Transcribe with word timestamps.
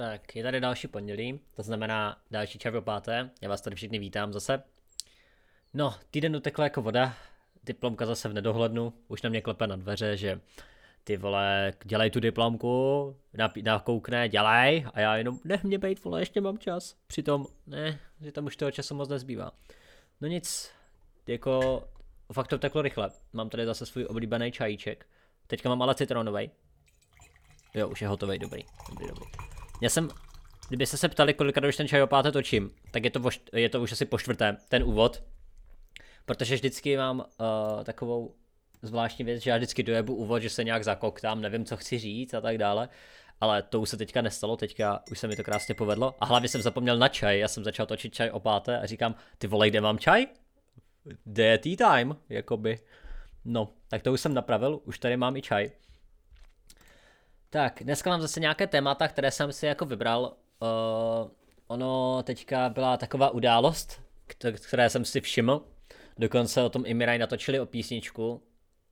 Tak, 0.00 0.36
je 0.36 0.42
tady 0.42 0.60
další 0.60 0.88
pondělí, 0.88 1.40
to 1.56 1.62
znamená 1.62 2.16
další 2.30 2.58
čaj 2.58 2.72
páté. 2.80 3.30
Já 3.40 3.48
vás 3.48 3.60
tady 3.60 3.76
všichni 3.76 3.98
vítám 3.98 4.32
zase. 4.32 4.62
No, 5.74 5.94
týden 6.10 6.36
utekl 6.36 6.62
jako 6.62 6.82
voda, 6.82 7.14
diplomka 7.64 8.06
zase 8.06 8.28
v 8.28 8.32
nedohlednu, 8.32 8.92
už 9.08 9.22
na 9.22 9.30
mě 9.30 9.40
klepe 9.40 9.66
na 9.66 9.76
dveře, 9.76 10.16
že 10.16 10.40
ty 11.04 11.16
vole, 11.16 11.72
dělej 11.84 12.10
tu 12.10 12.20
diplomku, 12.20 13.16
nakoukne, 13.62 14.28
dělej, 14.28 14.86
a 14.94 15.00
já 15.00 15.16
jenom, 15.16 15.38
nech 15.44 15.64
mě 15.64 15.78
bejt, 15.78 16.04
vole, 16.04 16.20
ještě 16.20 16.40
mám 16.40 16.58
čas. 16.58 16.96
Přitom, 17.06 17.46
ne, 17.66 17.98
že 18.20 18.32
tam 18.32 18.44
už 18.44 18.56
toho 18.56 18.70
času 18.70 18.94
moc 18.94 19.08
nezbývá. 19.08 19.52
No 20.20 20.28
nic, 20.28 20.70
jako, 21.26 21.84
fakt 22.32 22.48
to 22.48 22.58
teklo 22.58 22.82
rychle. 22.82 23.10
Mám 23.32 23.50
tady 23.50 23.66
zase 23.66 23.86
svůj 23.86 24.04
oblíbený 24.04 24.52
čajíček. 24.52 25.06
Teďka 25.46 25.68
mám 25.68 25.82
ale 25.82 25.94
citronový. 25.94 26.50
Jo, 27.74 27.88
už 27.88 28.02
je 28.02 28.08
hotový, 28.08 28.38
dobrý, 28.38 28.64
dobrý, 28.88 29.08
dobrý. 29.08 29.47
Já 29.80 29.88
jsem, 29.88 30.08
kdybyste 30.68 30.96
se 30.96 31.08
ptali, 31.08 31.34
kolikrát 31.34 31.68
už 31.68 31.76
ten 31.76 31.88
čaj 31.88 32.02
opáte 32.02 32.32
točím, 32.32 32.70
tak 32.90 33.04
je 33.04 33.10
to, 33.10 33.20
voš, 33.20 33.40
je 33.52 33.68
to 33.68 33.82
už 33.82 33.92
asi 33.92 34.04
po 34.04 34.18
čtvrté, 34.18 34.56
ten 34.68 34.82
úvod. 34.82 35.22
Protože 36.24 36.54
vždycky 36.54 36.96
mám 36.96 37.18
uh, 37.18 37.84
takovou 37.84 38.34
zvláštní 38.82 39.24
věc, 39.24 39.42
že 39.42 39.50
já 39.50 39.56
vždycky 39.56 39.82
dojebu 39.82 40.14
úvod, 40.14 40.42
že 40.42 40.50
se 40.50 40.64
nějak 40.64 40.84
zakoktám, 40.84 41.40
nevím, 41.40 41.64
co 41.64 41.76
chci 41.76 41.98
říct 41.98 42.34
a 42.34 42.40
tak 42.40 42.58
dále. 42.58 42.88
Ale 43.40 43.62
to 43.62 43.80
už 43.80 43.88
se 43.88 43.96
teďka 43.96 44.22
nestalo, 44.22 44.56
teďka 44.56 45.02
už 45.10 45.18
se 45.18 45.28
mi 45.28 45.36
to 45.36 45.44
krásně 45.44 45.74
povedlo. 45.74 46.14
A 46.20 46.26
hlavně 46.26 46.48
jsem 46.48 46.62
zapomněl 46.62 46.98
na 46.98 47.08
čaj, 47.08 47.38
já 47.38 47.48
jsem 47.48 47.64
začal 47.64 47.86
točit 47.86 48.14
čaj 48.14 48.30
o 48.30 48.40
páté 48.40 48.78
a 48.78 48.86
říkám, 48.86 49.14
ty 49.38 49.46
vole, 49.46 49.70
kde 49.70 49.80
mám 49.80 49.98
čaj? 49.98 50.26
Kde 51.24 51.44
je 51.44 51.58
tea 51.58 51.76
time? 51.76 52.16
Jakoby. 52.28 52.78
No, 53.44 53.72
tak 53.88 54.02
to 54.02 54.12
už 54.12 54.20
jsem 54.20 54.34
napravil, 54.34 54.80
už 54.84 54.98
tady 54.98 55.16
mám 55.16 55.36
i 55.36 55.42
čaj. 55.42 55.70
Tak, 57.50 57.82
dneska 57.84 58.10
mám 58.10 58.20
zase 58.20 58.40
nějaké 58.40 58.66
témata, 58.66 59.08
které 59.08 59.30
jsem 59.30 59.52
si 59.52 59.66
jako 59.66 59.84
vybral. 59.84 60.36
Uh, 60.60 61.30
ono 61.66 62.22
teďka 62.22 62.68
byla 62.68 62.96
taková 62.96 63.30
událost, 63.30 64.02
které 64.68 64.90
jsem 64.90 65.04
si 65.04 65.20
všiml. 65.20 65.64
Dokonce 66.18 66.62
o 66.62 66.68
tom 66.68 66.82
i 66.86 66.94
Miraj 66.94 67.18
natočili 67.18 67.60
o 67.60 67.66
písničku. 67.66 68.42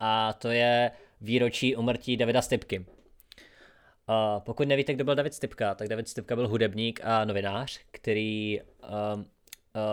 A 0.01 0.33
to 0.33 0.49
je 0.49 0.91
výročí 1.21 1.77
umrtí 1.77 2.17
Davida 2.17 2.43
Stipky. 2.43 2.79
Uh, 2.79 4.41
pokud 4.41 4.69
nevíte, 4.69 4.95
kdo 4.95 5.05
byl 5.05 5.15
David 5.15 5.35
Stipka, 5.35 5.75
tak 5.75 5.89
David 5.89 6.09
Stipka 6.09 6.37
byl 6.37 6.49
hudebník 6.49 7.01
a 7.05 7.25
novinář, 7.25 7.81
který 7.91 8.61
uh, 8.61 9.23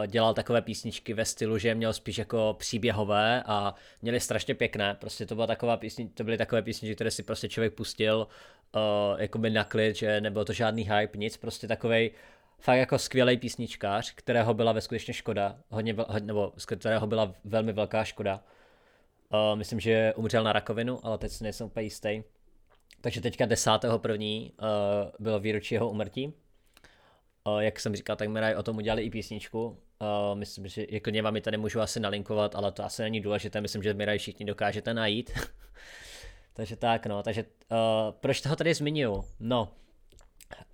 dělal 0.07 0.33
takové 0.33 0.61
písničky 0.61 1.13
ve 1.13 1.25
stylu, 1.25 1.57
že 1.57 1.75
měl 1.75 1.93
spíš 1.93 2.17
jako 2.17 2.55
příběhové 2.59 3.43
a 3.45 3.75
měli 4.01 4.19
strašně 4.19 4.55
pěkné. 4.55 4.95
Prostě 4.95 5.25
to 5.25 5.35
byla 5.35 5.47
taková 5.47 5.77
písni, 5.77 6.09
to 6.09 6.23
byly 6.23 6.37
takové 6.37 6.61
písničky, 6.61 6.95
které 6.95 7.11
si 7.11 7.23
prostě 7.23 7.49
člověk 7.49 7.73
pustil 7.73 8.27
uh, 8.75 9.21
jakoby 9.21 9.49
na 9.49 9.63
klid, 9.63 9.95
že 9.95 10.21
nebylo 10.21 10.45
to 10.45 10.53
žádný 10.53 10.83
hype, 10.83 11.17
nic, 11.17 11.37
prostě 11.37 11.67
takovej 11.67 12.11
fakt 12.59 12.77
jako 12.77 12.99
skvělý 12.99 13.37
písničkář, 13.37 14.13
kterého 14.15 14.53
byla 14.53 14.71
ve 14.71 14.81
skutečně 14.81 15.13
škoda, 15.13 15.57
hodně, 15.69 15.95
hodně, 16.07 16.27
nebo 16.27 16.53
z 16.57 16.65
kterého 16.65 17.07
byla 17.07 17.33
velmi 17.43 17.73
velká 17.73 18.03
škoda. 18.03 18.43
Uh, 19.33 19.57
myslím, 19.57 19.79
že 19.79 20.13
umřel 20.15 20.43
na 20.43 20.53
rakovinu, 20.53 21.05
ale 21.05 21.17
teď 21.17 21.31
si 21.31 21.43
nejsem 21.43 21.67
úplně 21.67 21.83
jistý. 21.83 22.23
Takže 23.01 23.21
teďka 23.21 23.45
10.1. 23.45 24.51
Uh, 24.51 24.67
bylo 25.19 25.39
výročí 25.39 25.75
jeho 25.75 25.89
umrtí. 25.89 26.33
Jak 27.59 27.79
jsem 27.79 27.95
říkal, 27.95 28.15
tak 28.15 28.29
Miraj 28.29 28.55
o 28.55 28.63
tom 28.63 28.77
udělali 28.77 29.03
i 29.03 29.09
písničku. 29.09 29.77
Myslím, 30.33 30.67
že 30.67 30.85
jako 30.89 31.11
vám 31.21 31.35
ji 31.35 31.41
tady 31.41 31.57
můžu 31.57 31.81
asi 31.81 31.99
nalinkovat, 31.99 32.55
ale 32.55 32.71
to 32.71 32.85
asi 32.85 33.01
není 33.01 33.21
důležité, 33.21 33.61
myslím, 33.61 33.83
že 33.83 33.93
Miraj 33.93 34.17
všichni 34.17 34.45
dokážete 34.45 34.93
najít. 34.93 35.31
takže 36.53 36.75
tak, 36.75 37.05
no, 37.05 37.23
takže 37.23 37.43
uh, 37.43 37.77
proč 38.11 38.41
toho 38.41 38.55
tady 38.55 38.73
zmiňuju? 38.73 39.23
No, 39.39 39.69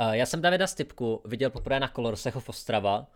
uh, 0.01 0.11
já 0.11 0.25
jsem 0.25 0.41
Davida 0.41 0.67
Stipku 0.67 1.21
viděl 1.25 1.49
poprvé 1.49 1.79
na 1.79 1.87
Colorsech 1.87 2.35
of 2.35 2.49
Ostrava, 2.49 3.07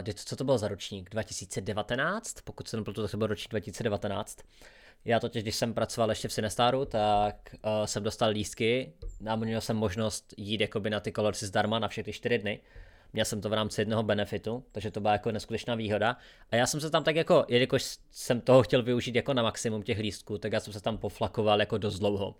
uh, 0.00 0.12
co 0.14 0.36
to 0.36 0.44
bylo 0.44 0.58
za 0.58 0.68
ročník? 0.68 1.10
2019? 1.10 2.34
Pokud 2.44 2.68
se 2.68 2.76
nepletu, 2.76 3.02
tak 3.02 3.10
to 3.10 3.16
byl 3.16 3.26
ročník 3.26 3.50
2019. 3.50 4.38
Já 5.04 5.20
totiž, 5.20 5.42
když 5.42 5.56
jsem 5.56 5.74
pracoval 5.74 6.10
ještě 6.10 6.28
v 6.28 6.32
Sinestaru, 6.32 6.84
tak 6.84 7.54
uh, 7.54 7.86
jsem 7.86 8.02
dostal 8.02 8.30
lístky 8.30 8.92
a 9.26 9.36
měl 9.36 9.60
jsem 9.60 9.76
možnost 9.76 10.34
jít 10.36 10.60
jakoby 10.60 10.90
na 10.90 11.00
ty 11.00 11.12
kolorsy 11.12 11.46
zdarma 11.46 11.78
na 11.78 11.88
všechny 11.88 12.12
čtyři 12.12 12.38
dny. 12.38 12.60
Měl 13.12 13.24
jsem 13.24 13.40
to 13.40 13.48
v 13.48 13.52
rámci 13.52 13.80
jednoho 13.80 14.02
benefitu, 14.02 14.64
takže 14.72 14.90
to 14.90 15.00
byla 15.00 15.12
jako 15.12 15.32
neskutečná 15.32 15.74
výhoda. 15.74 16.16
A 16.50 16.56
já 16.56 16.66
jsem 16.66 16.80
se 16.80 16.90
tam 16.90 17.04
tak 17.04 17.16
jako, 17.16 17.44
jelikož 17.48 17.96
jsem 18.10 18.40
toho 18.40 18.62
chtěl 18.62 18.82
využít 18.82 19.14
jako 19.14 19.34
na 19.34 19.42
maximum 19.42 19.82
těch 19.82 19.98
lístků, 19.98 20.38
tak 20.38 20.52
já 20.52 20.60
jsem 20.60 20.72
se 20.72 20.80
tam 20.80 20.98
poflakoval 20.98 21.60
jako 21.60 21.78
dost 21.78 21.98
dlouho. 21.98 22.34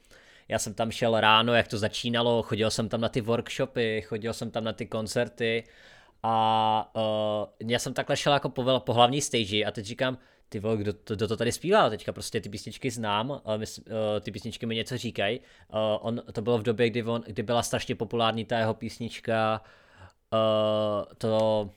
Já 0.49 0.59
jsem 0.59 0.75
tam 0.75 0.91
šel 0.91 1.21
ráno, 1.21 1.55
jak 1.55 1.69
to 1.69 1.79
začínalo, 1.79 2.43
chodil 2.43 2.71
jsem 2.71 2.89
tam 2.89 3.01
na 3.01 3.09
ty 3.09 3.21
workshopy, 3.21 4.03
chodil 4.03 4.33
jsem 4.33 4.51
tam 4.51 4.65
na 4.65 4.73
ty 4.73 4.87
koncerty 4.87 5.65
a 6.23 6.91
uh, 7.61 7.69
já 7.71 7.79
jsem 7.79 7.95
takhle 7.95 8.17
šel 8.17 8.33
jako 8.33 8.49
po, 8.49 8.81
po 8.81 8.93
hlavní 8.93 9.21
stage 9.21 9.65
a 9.65 9.71
teď 9.71 9.85
říkám, 9.87 10.19
ty 10.51 10.61
vole, 10.61 10.77
kdo 10.77 10.93
to, 10.93 11.17
kdo 11.17 11.29
to 11.29 11.37
tady 11.37 11.53
zpíval 11.53 11.91
teďka, 11.91 12.13
prostě 12.13 12.41
ty 12.41 12.49
písničky 12.49 12.91
znám, 12.91 13.41
ale 13.45 13.59
my, 13.59 13.65
uh, 13.79 13.95
ty 14.21 14.33
písničky 14.33 14.67
mi 14.67 14.75
něco 14.75 14.99
říkají. 14.99 15.39
Uh, 15.39 15.77
on, 16.01 16.23
to 16.33 16.43
bylo 16.43 16.59
v 16.59 16.63
době, 16.63 16.91
kdy, 16.91 17.03
on, 17.03 17.23
kdy 17.27 17.43
byla 17.43 17.63
strašně 17.63 17.95
populární 17.95 18.45
ta 18.45 18.59
jeho 18.59 18.75
písnička, 18.75 19.63
uh, 20.33 21.13
to, 21.19 21.71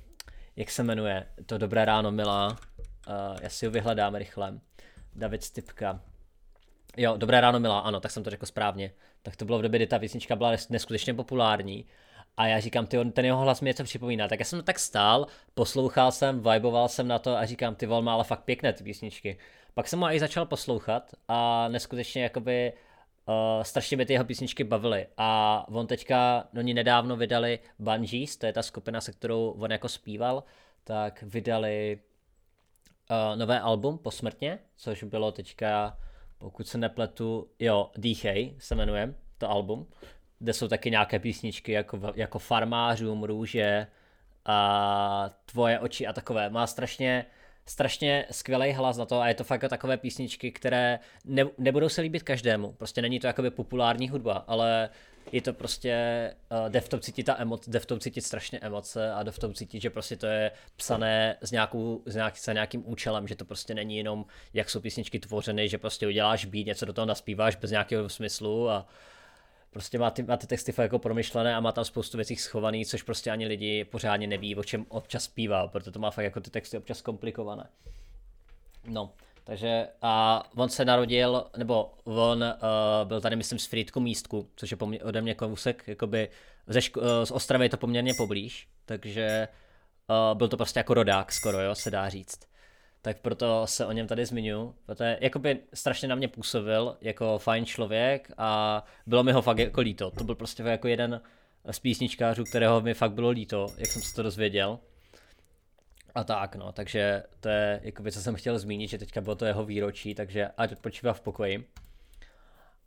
jak 0.56 0.72
se 0.72 0.84
jmenuje, 0.84 1.26
to 1.46 1.58
Dobré 1.58 1.86
ráno, 1.86 2.12
milá, 2.12 2.48
uh, 2.48 2.56
já 3.42 3.50
si 3.50 3.66
ho 3.66 3.72
vyhledám 3.72 4.16
rychle, 4.16 4.60
David 5.16 5.44
Stipka. 5.44 6.02
Jo, 6.98 7.18
Dobré 7.18 7.42
ráno, 7.42 7.60
milá, 7.60 7.80
ano, 7.80 8.00
tak 8.00 8.12
jsem 8.12 8.24
to 8.24 8.30
řekl 8.30 8.46
správně. 8.46 8.92
Tak 9.22 9.36
to 9.36 9.46
bylo 9.46 9.60
v 9.60 9.62
době, 9.62 9.80
kdy 9.80 9.88
ta 9.88 10.00
písnička 10.00 10.36
byla 10.36 10.52
neskutečně 10.70 11.14
populární 11.14 11.86
a 12.38 12.48
já 12.48 12.60
říkám, 12.60 12.88
ty, 12.88 13.12
ten 13.12 13.26
jeho 13.26 13.42
hlas 13.42 13.62
mi 13.62 13.70
něco 13.70 13.84
připomíná. 13.84 14.28
Tak 14.28 14.40
já 14.40 14.46
jsem 14.46 14.64
tak 14.64 14.80
stál, 14.80 15.28
poslouchal 15.54 16.12
jsem, 16.12 16.44
viboval 16.44 16.90
jsem 16.90 17.08
na 17.08 17.20
to 17.20 17.38
a 17.38 17.46
říkám, 17.46 17.76
ty 17.76 17.86
vol 17.86 18.02
má 18.02 18.14
ale 18.14 18.24
fakt 18.24 18.44
pěkné 18.44 18.74
ty 18.74 18.84
písničky. 18.84 19.38
Pak 19.74 19.88
jsem 19.88 20.00
ho 20.00 20.14
i 20.14 20.20
začal 20.20 20.46
poslouchat 20.46 21.12
a 21.28 21.68
neskutečně 21.68 22.24
jakoby 22.24 22.74
uh, 23.26 23.64
strašně 23.64 23.98
by 23.98 24.06
ty 24.06 24.14
jeho 24.14 24.26
písničky 24.26 24.64
bavily. 24.64 25.08
A 25.18 25.66
on 25.72 25.88
teďka, 25.88 26.48
no 26.54 26.60
oni 26.60 26.74
nedávno 26.74 27.16
vydali 27.16 27.60
Bungees, 27.80 28.38
to 28.38 28.46
je 28.46 28.54
ta 28.54 28.64
skupina, 28.64 29.02
se 29.02 29.12
kterou 29.12 29.50
on 29.50 29.72
jako 29.72 29.90
zpíval, 29.90 30.44
tak 30.84 31.24
vydali 31.24 32.00
uh, 33.10 33.40
nové 33.40 33.60
album 33.60 33.98
posmrtně, 33.98 34.60
což 34.76 35.04
bylo 35.04 35.32
teďka, 35.32 35.98
pokud 36.38 36.68
se 36.68 36.78
nepletu, 36.78 37.50
jo, 37.60 37.92
Dýchej 37.98 38.56
se 38.60 38.76
jmenuje 38.76 39.14
to 39.38 39.50
album 39.50 39.88
kde 40.44 40.54
jsou 40.54 40.68
taky 40.68 40.92
nějaké 40.92 41.20
písničky 41.20 41.72
jako, 41.72 42.00
jako 42.16 42.40
Farmářům, 42.40 43.24
Růže 43.24 43.88
a 44.46 45.30
Tvoje 45.46 45.80
oči 45.80 46.08
a 46.08 46.14
takové. 46.14 46.50
Má 46.50 46.68
strašně, 46.68 47.26
strašně 47.66 48.26
skvělý 48.32 48.72
hlas 48.72 48.98
na 48.98 49.06
to 49.06 49.22
a 49.22 49.28
je 49.28 49.34
to 49.34 49.44
fakt 49.44 49.64
takové 49.70 49.98
písničky, 49.98 50.52
které 50.52 51.00
ne, 51.26 51.46
nebudou 51.58 51.90
se 51.90 52.02
líbit 52.02 52.24
každému. 52.24 52.72
Prostě 52.72 53.02
není 53.02 53.20
to 53.20 53.28
jakoby 53.28 53.52
populární 53.52 54.10
hudba, 54.10 54.44
ale 54.48 54.90
je 55.32 55.42
to 55.42 55.54
prostě, 55.54 55.96
uh, 56.52 56.70
jde 56.70 56.82
v 56.82 56.90
tom 56.90 57.00
cítit 57.00 57.24
ta 57.24 57.36
emoce, 57.40 57.72
jde 57.72 57.80
v 57.80 57.86
tom 57.86 58.00
cítit 58.00 58.22
strašně 58.22 58.60
emoce 58.60 59.14
a 59.14 59.24
jde 59.24 59.32
v 59.32 59.40
tom 59.40 59.54
cítit, 59.54 59.82
že 59.82 59.90
prostě 59.90 60.16
to 60.16 60.26
je 60.26 60.52
psané 60.76 61.38
s, 61.42 61.52
nějakou, 61.52 62.02
s 62.06 62.16
nějak, 62.16 62.38
s 62.38 62.54
nějakým 62.54 62.84
účelem, 62.90 63.28
že 63.28 63.36
to 63.36 63.46
prostě 63.46 63.74
není 63.74 63.98
jenom, 63.98 64.26
jak 64.54 64.70
jsou 64.70 64.80
písničky 64.80 65.20
tvořeny, 65.20 65.70
že 65.70 65.78
prostě 65.78 66.08
uděláš 66.08 66.46
být, 66.46 66.68
něco 66.68 66.86
do 66.86 66.94
toho 66.94 67.06
naspíváš 67.06 67.56
bez 67.56 67.72
nějakého 67.72 68.10
smyslu 68.10 68.70
a 68.70 68.88
prostě 69.74 70.00
má 70.00 70.10
ty, 70.12 70.24
má 70.24 70.38
ty 70.38 70.48
texty 70.48 70.72
fakt 70.72 70.84
jako 70.84 71.00
promyšlené 71.00 71.56
a 71.56 71.60
má 71.60 71.72
tam 71.72 71.86
spoustu 71.86 72.18
věcí 72.18 72.36
schovaný, 72.36 72.86
což 72.86 73.04
prostě 73.04 73.32
ani 73.32 73.48
lidi 73.48 73.86
pořádně 73.86 74.28
neví, 74.28 74.56
o 74.56 74.64
čem 74.64 74.86
občas 74.90 75.24
zpívá, 75.24 75.68
protože 75.68 75.92
to 75.92 76.00
má 76.00 76.12
fakt 76.12 76.26
jako 76.26 76.40
ty 76.42 76.50
texty 76.50 76.78
občas 76.78 77.02
komplikované. 77.02 77.70
No, 78.88 79.14
takže 79.44 79.88
a 80.02 80.44
on 80.56 80.70
se 80.70 80.86
narodil, 80.86 81.46
nebo 81.58 81.94
on 82.04 82.44
uh, 82.44 83.08
byl 83.08 83.22
tady, 83.22 83.36
myslím, 83.36 83.60
z 83.60 83.66
Frýdku 83.66 84.00
místku, 84.00 84.50
což 84.56 84.72
je 84.72 84.78
pomě- 84.78 85.04
ode 85.04 85.22
mě 85.22 85.36
kousek, 85.36 85.84
jakoby 85.88 86.30
ze 86.68 86.80
ško- 86.80 87.02
uh, 87.02 87.26
z 87.26 87.32
Ostravy 87.32 87.66
je 87.66 87.70
to 87.70 87.78
poměrně 87.78 88.14
poblíž, 88.18 88.68
takže 88.86 89.48
uh, 90.10 90.38
byl 90.38 90.48
to 90.48 90.58
prostě 90.58 90.80
jako 90.80 90.94
rodák 90.94 91.32
skoro, 91.32 91.62
jo, 91.62 91.76
se 91.76 91.92
dá 91.92 92.10
říct 92.10 92.53
tak 93.04 93.20
proto 93.20 93.68
se 93.68 93.86
o 93.86 93.92
něm 93.92 94.08
tady 94.08 94.26
zmiňu, 94.26 94.76
protože 94.86 95.18
jakoby 95.22 95.60
strašně 95.74 96.08
na 96.08 96.16
mě 96.16 96.28
působil 96.28 96.98
jako 97.02 97.38
fajn 97.38 97.66
člověk 97.66 98.32
a 98.38 98.84
bylo 99.06 99.24
mi 99.24 99.32
ho 99.32 99.42
fakt 99.42 99.58
jako 99.58 99.82
líto. 99.82 100.12
To 100.12 100.24
byl 100.24 100.36
prostě 100.36 100.64
jako 100.64 100.88
jeden 100.88 101.22
z 101.72 101.80
písničkářů, 101.80 102.44
kterého 102.44 102.82
mi 102.82 102.94
fakt 102.94 103.12
bylo 103.14 103.30
líto, 103.30 103.68
jak 103.78 103.88
jsem 103.88 104.02
se 104.02 104.16
to 104.16 104.24
dozvěděl. 104.24 104.80
A 106.16 106.24
tak 106.24 106.56
no, 106.56 106.72
takže 106.72 107.24
to 107.40 107.50
je 107.50 107.80
jakoby, 107.84 108.12
co 108.12 108.22
jsem 108.22 108.36
chtěl 108.36 108.60
zmínit, 108.60 108.90
že 108.90 108.98
teďka 108.98 109.22
bylo 109.22 109.36
to 109.36 109.46
jeho 109.46 109.66
výročí, 109.66 110.16
takže 110.16 110.50
ať 110.58 110.72
odpočívá 110.72 111.14
v 111.14 111.22
pokoji. 111.22 111.68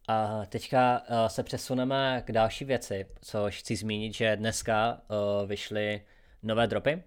A 0.08 0.46
teďka 0.46 1.02
uh, 1.10 1.26
se 1.26 1.42
přesuneme 1.42 2.22
k 2.26 2.32
další 2.32 2.64
věci, 2.64 3.06
což 3.20 3.58
chci 3.58 3.76
zmínit, 3.76 4.14
že 4.14 4.36
dneska 4.36 5.00
uh, 5.08 5.48
vyšly 5.48 6.02
nové 6.42 6.66
dropy, 6.66 7.02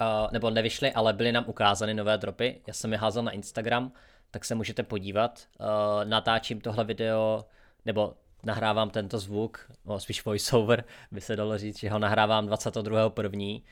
uh, 0.00 0.32
nebo 0.32 0.50
nevyšly, 0.50 0.92
ale 0.92 1.12
byly 1.12 1.32
nám 1.32 1.44
ukázány 1.46 1.94
nové 1.94 2.18
dropy. 2.18 2.60
Já 2.66 2.74
jsem 2.74 2.92
je 2.92 2.98
házel 2.98 3.22
na 3.22 3.30
Instagram, 3.30 3.92
tak 4.30 4.44
se 4.44 4.54
můžete 4.54 4.82
podívat. 4.82 5.46
Uh, 5.60 5.66
natáčím 6.04 6.60
tohle 6.60 6.84
video, 6.84 7.44
nebo 7.84 8.14
nahrávám 8.42 8.90
tento 8.90 9.18
zvuk, 9.18 9.70
no 9.84 10.00
spíš 10.00 10.24
voiceover, 10.24 10.84
by 11.10 11.20
se 11.20 11.36
dalo 11.36 11.58
říct, 11.58 11.78
že 11.78 11.90
ho 11.90 11.98
nahrávám 11.98 12.48
22.1. 12.48 13.62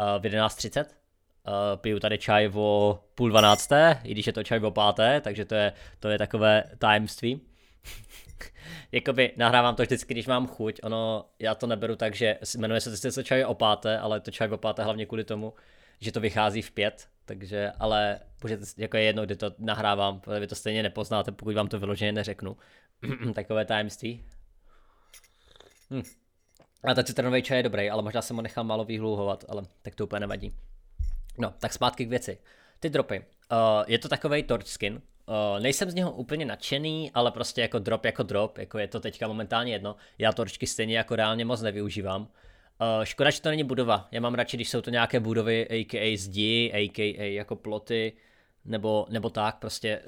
Uh, 0.00 0.22
v 0.22 0.22
11.30. 0.22 0.84
Uh, 0.84 1.52
piju 1.76 2.00
tady 2.00 2.18
čaj 2.18 2.50
o 2.54 3.00
půl 3.14 3.28
dvanácté, 3.28 4.00
i 4.04 4.10
když 4.12 4.26
je 4.26 4.32
to 4.32 4.42
čaj 4.42 4.58
o 4.64 4.70
páté, 4.70 5.20
takže 5.20 5.44
to 5.44 5.54
je, 5.54 5.72
to 6.00 6.08
je 6.08 6.18
takové 6.18 6.64
tajemství. 6.78 7.40
Jakoby 8.92 9.32
nahrávám 9.36 9.74
to 9.74 9.82
vždycky, 9.82 10.14
když 10.14 10.26
mám 10.26 10.46
chuť, 10.46 10.80
ono, 10.82 11.24
já 11.38 11.54
to 11.54 11.66
neberu 11.66 11.96
tak, 11.96 12.14
že 12.14 12.38
jmenuje 12.58 12.80
se 12.80 12.96
sice 12.96 13.24
čaj 13.24 13.44
o 13.44 13.54
páté, 13.54 13.98
ale 13.98 14.20
to 14.20 14.30
čaj 14.30 14.52
o 14.52 14.56
páté 14.56 14.84
hlavně 14.84 15.06
kvůli 15.06 15.24
tomu, 15.24 15.54
že 16.00 16.12
to 16.12 16.20
vychází 16.20 16.62
v 16.62 16.70
pět, 16.70 17.08
takže, 17.24 17.72
ale 17.78 18.20
můžete, 18.42 18.64
jako 18.78 18.96
je 18.96 19.02
jedno, 19.02 19.24
kdy 19.24 19.36
to 19.36 19.50
nahrávám, 19.58 20.20
protože 20.20 20.40
vy 20.40 20.46
to 20.46 20.54
stejně 20.54 20.82
nepoznáte, 20.82 21.32
pokud 21.32 21.54
vám 21.54 21.68
to 21.68 21.78
vyloženě 21.78 22.12
neřeknu. 22.12 22.56
Takové 23.34 23.64
tajemství. 23.64 24.24
Hm. 25.90 26.02
A 26.84 26.94
ten 26.94 27.04
citronový 27.04 27.42
čaj 27.42 27.58
je 27.58 27.62
dobrý, 27.62 27.90
ale 27.90 28.02
možná 28.02 28.22
jsem 28.22 28.36
ho 28.36 28.42
nechal 28.42 28.64
málo 28.64 28.84
vyhluhovat, 28.84 29.44
ale 29.48 29.62
tak 29.82 29.94
to 29.94 30.04
úplně 30.04 30.20
nevadí. 30.20 30.54
No, 31.38 31.54
tak 31.58 31.72
zpátky 31.72 32.06
k 32.06 32.08
věci. 32.08 32.38
Ty 32.80 32.90
dropy. 32.90 33.18
Uh, 33.52 33.84
je 33.86 33.98
to 33.98 34.08
takový 34.08 34.42
torch 34.42 34.66
skin. 34.66 35.02
Uh, 35.28 35.60
nejsem 35.60 35.90
z 35.90 35.94
něho 35.94 36.12
úplně 36.12 36.44
nadšený, 36.44 37.10
ale 37.14 37.30
prostě 37.30 37.60
jako 37.60 37.78
drop 37.78 38.04
jako 38.04 38.22
drop, 38.22 38.58
jako 38.58 38.78
je 38.78 38.88
to 38.88 39.00
teďka 39.00 39.28
momentálně 39.28 39.72
jedno. 39.72 39.96
Já 40.18 40.32
torčky 40.32 40.66
stejně 40.66 40.96
jako 40.96 41.16
reálně 41.16 41.44
moc 41.44 41.62
nevyužívám. 41.62 42.22
Uh, 42.22 43.04
škoda, 43.04 43.30
že 43.30 43.40
to 43.40 43.48
není 43.48 43.64
budova. 43.64 44.08
Já 44.10 44.20
mám 44.20 44.34
radši, 44.34 44.56
když 44.56 44.68
jsou 44.68 44.80
to 44.80 44.90
nějaké 44.90 45.20
budovy, 45.20 45.68
a.k.a. 45.70 46.16
zdi, 46.16 46.72
a.k.a. 46.74 47.34
jako 47.34 47.56
ploty, 47.56 48.12
nebo, 48.64 49.06
nebo 49.08 49.30
tak, 49.30 49.56
prostě 49.56 50.02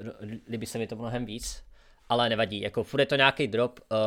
líbí 0.49 0.65
se 0.65 0.77
mi 0.77 0.87
to 0.87 0.95
mnohem 0.95 1.25
víc. 1.25 1.63
Ale 2.09 2.29
nevadí, 2.29 2.61
jako 2.61 2.83
furt 2.83 2.99
je 2.99 3.05
to 3.05 3.15
nějaký 3.15 3.47
drop. 3.47 3.79
Uh, 3.91 3.97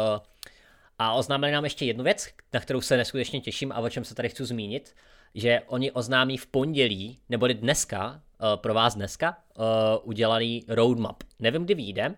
a 0.99 1.15
oznámili 1.15 1.53
nám 1.53 1.65
ještě 1.65 1.85
jednu 1.85 2.05
věc, 2.05 2.29
na 2.53 2.61
kterou 2.61 2.81
se 2.81 2.97
neskutečně 2.97 3.41
těším 3.41 3.73
a 3.73 3.79
o 3.79 3.89
čem 3.89 4.05
se 4.05 4.15
tady 4.15 4.29
chci 4.29 4.45
zmínit, 4.45 4.95
že 5.35 5.63
oni 5.67 5.93
oznámí 5.93 6.37
v 6.37 6.47
pondělí, 6.47 7.19
nebo 7.29 7.47
dneska, 7.47 8.11
uh, 8.11 8.57
pro 8.57 8.75
vás 8.75 8.95
dneska, 8.95 9.39
uh, 9.59 9.65
udělaný 10.03 10.65
roadmap. 10.69 11.23
Nevím, 11.39 11.65
kdy 11.65 11.75
vyjde, 11.75 12.15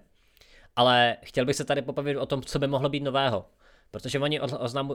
ale 0.76 1.16
chtěl 1.22 1.44
bych 1.44 1.56
se 1.56 1.64
tady 1.64 1.82
popavit 1.82 2.16
o 2.16 2.26
tom, 2.26 2.42
co 2.42 2.58
by 2.58 2.66
mohlo 2.66 2.88
být 2.88 3.02
nového. 3.02 3.46
Protože 3.90 4.18
oni 4.18 4.40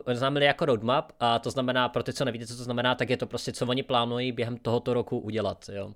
oznámili 0.05 0.45
jako 0.45 0.65
roadmap 0.65 1.11
a 1.19 1.39
to 1.39 1.51
znamená, 1.51 1.89
pro 1.89 2.03
ty, 2.03 2.13
co 2.13 2.25
nevíte, 2.25 2.47
co 2.47 2.57
to 2.57 2.63
znamená, 2.63 2.95
tak 2.95 3.09
je 3.09 3.17
to 3.17 3.27
prostě, 3.27 3.51
co 3.51 3.65
oni 3.67 3.83
plánují 3.83 4.31
během 4.31 4.57
tohoto 4.57 4.93
roku 4.93 5.19
udělat. 5.19 5.69
Jo. 5.73 5.93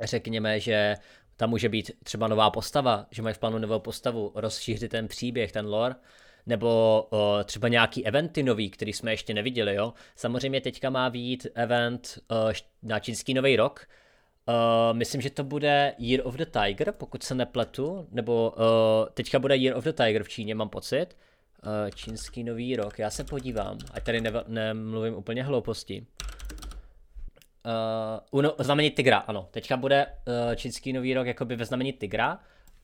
Řekněme, 0.00 0.60
že 0.60 0.94
tam 1.36 1.50
může 1.50 1.68
být 1.68 1.90
třeba 2.04 2.28
nová 2.28 2.50
postava, 2.50 3.06
že 3.10 3.22
mají 3.22 3.34
v 3.34 3.38
plánu 3.38 3.58
novou 3.58 3.78
postavu, 3.78 4.32
rozšířit 4.34 4.90
ten 4.90 5.08
příběh, 5.08 5.52
ten 5.52 5.66
lore, 5.66 5.94
nebo 6.48 7.02
o, 7.10 7.38
třeba 7.44 7.68
nějaký 7.68 8.06
eventy 8.06 8.42
nový, 8.42 8.70
který 8.70 8.92
jsme 8.92 9.12
ještě 9.12 9.34
neviděli, 9.34 9.74
jo. 9.74 9.92
Samozřejmě 10.16 10.60
teďka 10.60 10.90
má 10.90 11.10
být 11.10 11.46
event 11.54 12.18
o, 12.30 12.34
na 12.82 12.98
čínský 12.98 13.34
nový 13.34 13.56
rok, 13.56 13.86
Uh, 14.48 14.96
myslím, 14.96 15.20
že 15.20 15.30
to 15.30 15.44
bude 15.44 15.94
Year 15.98 16.26
of 16.26 16.34
the 16.34 16.44
Tiger, 16.44 16.92
pokud 16.92 17.22
se 17.22 17.34
nepletu, 17.34 18.08
nebo 18.10 18.54
uh, 18.56 19.08
teďka 19.14 19.38
bude 19.38 19.56
Year 19.56 19.76
of 19.76 19.84
the 19.84 19.92
Tiger 19.92 20.22
v 20.22 20.28
Číně, 20.28 20.54
mám 20.54 20.68
pocit. 20.68 21.06
Uh, 21.06 21.90
čínský 21.94 22.44
nový 22.44 22.76
rok, 22.76 22.98
já 22.98 23.10
se 23.10 23.24
podívám, 23.24 23.78
ať 23.92 24.04
tady 24.04 24.20
ne- 24.20 24.44
nemluvím 24.46 25.14
úplně 25.14 25.42
hlouposti. 25.42 26.06
Uh, 27.66 28.20
uno, 28.30 28.54
znamení 28.58 28.90
Tigra, 28.90 29.18
ano. 29.18 29.48
Teďka 29.50 29.76
bude 29.76 30.06
uh, 30.06 30.54
čínský 30.54 30.92
nový 30.92 31.14
rok 31.14 31.26
jakoby 31.26 31.56
ve 31.56 31.64
znamení 31.64 31.92
Tigra 31.92 32.38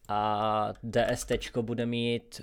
a 0.08 0.72
DST 0.82 1.32
bude 1.60 1.86
mít 1.86 2.40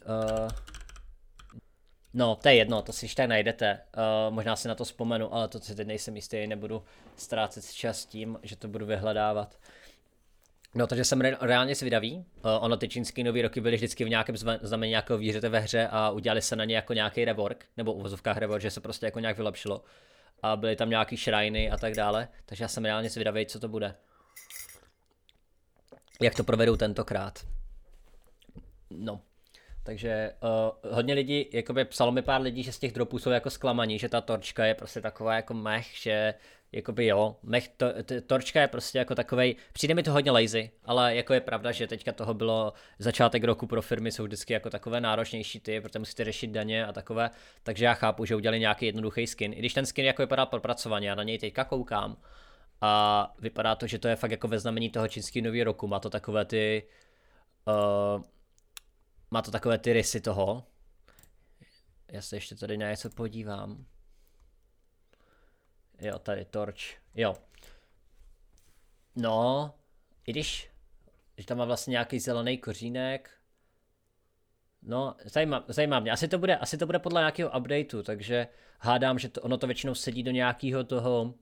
No, 2.13 2.35
to 2.35 2.49
je 2.49 2.55
jedno, 2.55 2.81
to 2.81 2.93
si 2.93 3.15
tak 3.15 3.29
najdete. 3.29 3.79
Uh, 3.97 4.33
možná 4.33 4.55
si 4.55 4.67
na 4.67 4.75
to 4.75 4.83
vzpomenu, 4.83 5.33
ale 5.33 5.47
to 5.47 5.59
si 5.59 5.75
teď 5.75 5.87
nejsem 5.87 6.15
jistý, 6.15 6.47
nebudu 6.47 6.83
ztrácet 7.15 7.71
čas 7.71 8.05
tím, 8.05 8.39
že 8.43 8.55
to 8.55 8.67
budu 8.67 8.85
vyhledávat. 8.85 9.59
No, 10.75 10.87
takže 10.87 11.03
jsem 11.05 11.21
re- 11.21 11.37
reálně 11.41 11.75
svědavý. 11.75 12.17
Uh, 12.17 12.23
ono 12.59 12.77
ty 12.77 12.87
čínské 12.87 13.23
nový 13.23 13.41
roky 13.41 13.61
byly 13.61 13.75
vždycky 13.75 14.05
v 14.05 14.09
nějakém 14.09 14.37
znamení 14.61 14.89
nějakého 14.89 15.19
výřete 15.19 15.49
ve 15.49 15.59
hře 15.59 15.87
a 15.91 16.09
udělali 16.09 16.41
se 16.41 16.55
na 16.55 16.65
ně 16.65 16.75
jako 16.75 16.93
nějaký 16.93 17.25
rework, 17.25 17.65
nebo 17.77 17.93
uvozovkách 17.93 18.37
rework, 18.37 18.61
že 18.61 18.71
se 18.71 18.81
prostě 18.81 19.05
jako 19.05 19.19
nějak 19.19 19.37
vylepšilo. 19.37 19.83
A 20.41 20.55
byly 20.55 20.75
tam 20.75 20.89
nějaký 20.89 21.17
shriny 21.17 21.71
a 21.71 21.77
tak 21.77 21.93
dále, 21.93 22.27
takže 22.45 22.63
já 22.63 22.67
jsem 22.67 22.85
reálně 22.85 23.09
svědavý, 23.09 23.45
co 23.45 23.59
to 23.59 23.67
bude. 23.67 23.95
Jak 26.21 26.35
to 26.35 26.43
provedou 26.43 26.75
tentokrát. 26.77 27.39
No, 28.89 29.21
takže 29.83 30.33
uh, 30.83 30.91
hodně 30.93 31.13
lidí, 31.13 31.45
jakoby 31.53 31.85
psalo 31.85 32.11
mi 32.11 32.21
pár 32.21 32.41
lidí, 32.41 32.63
že 32.63 32.71
z 32.71 32.79
těch 32.79 32.91
dropů 32.91 33.19
jsou 33.19 33.29
jako 33.29 33.49
zklamaní, 33.49 33.99
že 33.99 34.09
ta 34.09 34.21
torčka 34.21 34.65
je 34.65 34.75
prostě 34.75 35.01
taková 35.01 35.35
jako 35.35 35.53
mech, 35.53 35.87
že 35.93 36.33
jakoby 36.71 37.05
jo, 37.05 37.35
mech, 37.43 37.67
to, 37.67 38.03
t, 38.03 38.21
torčka 38.21 38.61
je 38.61 38.67
prostě 38.67 38.97
jako 38.97 39.15
takovej, 39.15 39.55
přijde 39.73 39.93
mi 39.93 40.03
to 40.03 40.11
hodně 40.11 40.31
lazy, 40.31 40.71
ale 40.85 41.15
jako 41.15 41.33
je 41.33 41.41
pravda, 41.41 41.71
že 41.71 41.87
teďka 41.87 42.11
toho 42.11 42.33
bylo, 42.33 42.73
začátek 42.99 43.43
roku 43.43 43.67
pro 43.67 43.81
firmy 43.81 44.11
jsou 44.11 44.23
vždycky 44.23 44.53
jako 44.53 44.69
takové 44.69 45.01
náročnější 45.01 45.59
ty, 45.59 45.81
protože 45.81 45.99
musíte 45.99 46.23
řešit 46.23 46.47
daně 46.47 46.85
a 46.85 46.93
takové, 46.93 47.29
takže 47.63 47.85
já 47.85 47.93
chápu, 47.93 48.25
že 48.25 48.35
udělali 48.35 48.59
nějaký 48.59 48.85
jednoduchý 48.85 49.27
skin, 49.27 49.53
i 49.53 49.55
když 49.55 49.73
ten 49.73 49.85
skin 49.85 50.05
jako 50.05 50.21
vypadá 50.21 50.45
propracovaně, 50.45 51.09
já 51.09 51.15
na 51.15 51.23
něj 51.23 51.37
teďka 51.37 51.63
koukám 51.63 52.17
a 52.81 53.33
vypadá 53.39 53.75
to, 53.75 53.87
že 53.87 53.99
to 53.99 54.07
je 54.07 54.15
fakt 54.15 54.31
jako 54.31 54.47
ve 54.47 54.59
znamení 54.59 54.89
toho 54.89 55.07
čínského 55.07 55.45
nového 55.45 55.65
roku, 55.65 55.87
má 55.87 55.99
to 55.99 56.09
takové 56.09 56.45
ty, 56.45 56.83
uh, 57.67 58.23
má 59.31 59.41
to 59.41 59.51
takové 59.51 59.77
ty 59.77 59.93
rysy 59.93 60.21
toho. 60.21 60.63
Já 62.07 62.21
se 62.21 62.35
ještě 62.35 62.55
tady 62.55 62.77
na 62.77 62.89
něco 62.89 63.09
podívám. 63.09 63.85
Jo, 65.99 66.19
tady 66.19 66.45
torch. 66.45 66.79
Jo. 67.15 67.35
No, 69.15 69.73
i 70.27 70.31
když, 70.31 70.71
že 71.37 71.45
tam 71.45 71.57
má 71.57 71.65
vlastně 71.65 71.91
nějaký 71.91 72.19
zelený 72.19 72.57
kořínek. 72.57 73.31
No, 74.81 75.15
zajímá, 75.25 75.65
zajímá 75.67 75.99
mě. 75.99 76.11
Asi 76.11 76.27
to, 76.27 76.37
bude, 76.37 76.57
asi 76.57 76.77
to 76.77 76.85
bude 76.85 76.99
podle 76.99 77.21
nějakého 77.21 77.59
updateu, 77.59 78.03
takže 78.03 78.47
hádám, 78.79 79.19
že 79.19 79.29
to, 79.29 79.41
ono 79.41 79.57
to 79.57 79.67
většinou 79.67 79.95
sedí 79.95 80.23
do 80.23 80.31
nějakého 80.31 80.83
toho 80.83 81.33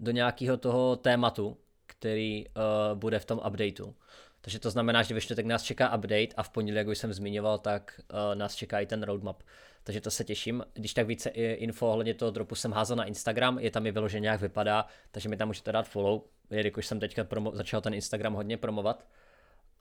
do 0.00 0.10
nějakého 0.10 0.56
toho 0.56 0.96
tématu, 0.96 1.58
který 1.86 2.44
uh, 2.46 2.52
bude 2.98 3.18
v 3.18 3.24
tom 3.24 3.40
updateu. 3.46 3.94
Takže 4.40 4.58
to 4.58 4.70
znamená, 4.70 5.02
že 5.02 5.14
ve 5.14 5.20
čtvrtek 5.20 5.46
nás 5.46 5.62
čeká 5.62 5.96
update 5.96 6.34
a 6.36 6.42
v 6.42 6.50
pondělí, 6.50 6.78
jak 6.78 6.86
už 6.86 6.98
jsem 6.98 7.12
zmiňoval, 7.12 7.58
tak 7.58 8.00
uh, 8.12 8.34
nás 8.34 8.54
čeká 8.54 8.80
i 8.80 8.86
ten 8.86 9.02
roadmap. 9.02 9.42
Takže 9.84 10.00
to 10.00 10.10
se 10.10 10.24
těším. 10.24 10.64
Když 10.74 10.94
tak 10.94 11.06
více 11.06 11.30
info 11.30 11.88
ohledně 11.88 12.14
toho 12.14 12.30
dropu 12.30 12.54
jsem 12.54 12.72
házel 12.72 12.96
na 12.96 13.04
Instagram, 13.04 13.58
je 13.58 13.70
tam 13.70 13.86
i 13.86 13.92
vyloženě 13.92 14.28
jak 14.28 14.40
vypadá, 14.40 14.86
takže 15.10 15.28
mi 15.28 15.36
tam 15.36 15.48
můžete 15.48 15.72
dát 15.72 15.88
follow, 15.88 16.20
jelikož 16.50 16.86
jsem 16.86 17.00
teďka 17.00 17.24
promo- 17.24 17.54
začal 17.54 17.80
ten 17.80 17.94
Instagram 17.94 18.34
hodně 18.34 18.56
promovat. 18.56 19.06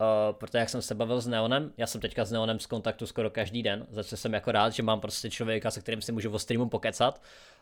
Uh, 0.02 0.36
protože 0.36 0.58
jak 0.58 0.70
jsem 0.70 0.82
se 0.82 0.96
bavil 0.96 1.22
s 1.22 1.28
Neonem, 1.28 1.74
já 1.78 1.88
jsem 1.88 2.02
teďka 2.02 2.26
s 2.26 2.32
Neonem 2.32 2.60
z 2.60 2.66
kontaktu 2.66 3.08
skoro 3.08 3.30
každý 3.30 3.64
den, 3.64 3.88
za 3.90 4.04
co 4.04 4.18
jsem 4.18 4.34
jako 4.34 4.52
rád, 4.52 4.74
že 4.74 4.84
mám 4.84 5.00
prostě 5.00 5.30
člověka, 5.30 5.72
se 5.72 5.82
kterým 5.82 6.02
si 6.02 6.12
můžu 6.12 6.32
o 6.32 6.40
streamu 6.40 6.70
pokecat. 6.70 7.22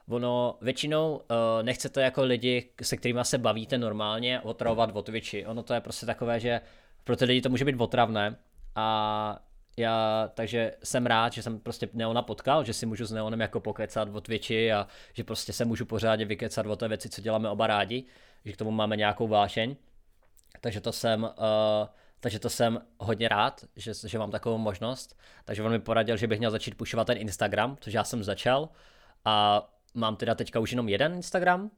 Ono 0.09 0.57
většinou 0.61 1.15
uh, 1.15 1.25
nechcete 1.61 2.01
jako 2.01 2.23
lidi, 2.23 2.69
se 2.81 2.97
kterými 2.97 3.19
se 3.23 3.37
bavíte 3.37 3.77
normálně, 3.77 4.41
otravovat 4.41 4.89
o 4.93 5.01
Twitchi. 5.01 5.45
Ono 5.45 5.63
to 5.63 5.73
je 5.73 5.81
prostě 5.81 6.05
takové, 6.05 6.39
že 6.39 6.61
pro 7.07 7.15
ty 7.15 7.25
lidi 7.25 7.41
to 7.41 7.49
může 7.49 7.65
být 7.65 7.75
otravné 7.79 8.35
a 8.75 9.39
já, 9.77 10.29
takže 10.33 10.73
jsem 10.83 11.05
rád, 11.05 11.33
že 11.33 11.43
jsem 11.43 11.59
prostě 11.59 11.89
Neona 11.93 12.21
potkal, 12.21 12.63
že 12.63 12.73
si 12.73 12.85
můžu 12.85 13.05
s 13.05 13.11
Neonem 13.11 13.41
jako 13.41 13.59
pokecat 13.59 14.09
o 14.13 14.21
Twitchi 14.21 14.73
a 14.73 14.87
že 15.13 15.23
prostě 15.23 15.53
se 15.53 15.65
můžu 15.65 15.85
pořádně 15.85 16.25
vykecat 16.25 16.65
o 16.65 16.75
té 16.75 16.87
věci, 16.87 17.09
co 17.09 17.21
děláme 17.21 17.49
oba 17.49 17.67
rádi, 17.67 18.03
že 18.45 18.53
k 18.53 18.57
tomu 18.57 18.71
máme 18.71 18.95
nějakou 18.95 19.27
vášeň. 19.27 19.75
Takže 20.61 20.81
to 20.81 20.91
jsem, 20.91 21.23
uh, 21.23 21.29
takže 22.19 22.39
to 22.39 22.49
jsem 22.49 22.81
hodně 22.99 23.27
rád, 23.27 23.65
že, 23.75 23.93
že 24.07 24.19
mám 24.19 24.31
takovou 24.31 24.57
možnost. 24.57 25.19
Takže 25.45 25.63
on 25.63 25.71
mi 25.71 25.79
poradil, 25.79 26.17
že 26.17 26.27
bych 26.27 26.39
měl 26.39 26.51
začít 26.51 26.75
pušovat 26.75 27.07
ten 27.07 27.17
Instagram, 27.17 27.77
což 27.79 27.93
já 27.93 28.03
jsem 28.03 28.23
začal. 28.23 28.69
A 29.25 29.67
mám 29.97 30.15
teda 30.15 30.35
teďka 30.35 30.59
už 30.59 30.71
jenom 30.71 30.89
jeden 30.89 31.13
Instagram, 31.13 31.61
uh, 31.63 31.71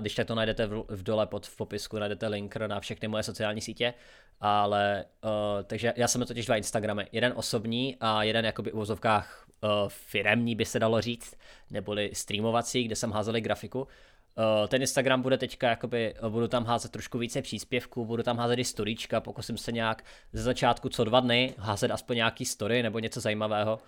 když 0.00 0.14
tak 0.14 0.26
to 0.26 0.34
najdete 0.34 0.66
v, 0.66 0.84
v 0.88 1.02
dole 1.02 1.26
pod 1.26 1.46
v 1.46 1.56
popisku, 1.56 1.98
najdete 1.98 2.28
link 2.28 2.56
na 2.56 2.80
všechny 2.80 3.08
moje 3.08 3.22
sociální 3.22 3.60
sítě, 3.60 3.94
ale 4.40 5.04
uh, 5.24 5.30
takže 5.64 5.92
já 5.96 6.08
jsem 6.08 6.24
totiž 6.26 6.46
dva 6.46 6.56
Instagramy, 6.56 7.06
jeden 7.12 7.32
osobní 7.36 7.96
a 8.00 8.22
jeden 8.22 8.44
jakoby 8.44 8.70
v 8.70 8.74
uvozovkách 8.74 9.46
uh, 9.60 9.70
firemní 9.88 10.54
by 10.54 10.64
se 10.64 10.78
dalo 10.78 11.00
říct, 11.00 11.36
neboli 11.70 12.10
streamovací, 12.12 12.84
kde 12.84 12.96
jsem 12.96 13.10
házel 13.12 13.40
grafiku. 13.40 13.80
Uh, 13.80 14.68
ten 14.68 14.80
Instagram 14.80 15.22
bude 15.22 15.38
teďka, 15.38 15.68
jakoby, 15.68 16.14
budu 16.28 16.48
tam 16.48 16.64
házet 16.64 16.92
trošku 16.92 17.18
více 17.18 17.42
příspěvků, 17.42 18.04
budu 18.04 18.22
tam 18.22 18.38
házet 18.38 18.58
i 18.58 18.64
storyčka, 18.64 19.20
pokusím 19.20 19.58
se 19.58 19.72
nějak 19.72 20.04
ze 20.32 20.42
začátku 20.42 20.88
co 20.88 21.04
dva 21.04 21.20
dny 21.20 21.54
házet 21.58 21.90
aspoň 21.90 22.16
nějaký 22.16 22.44
story 22.44 22.82
nebo 22.82 22.98
něco 22.98 23.20
zajímavého. 23.20 23.78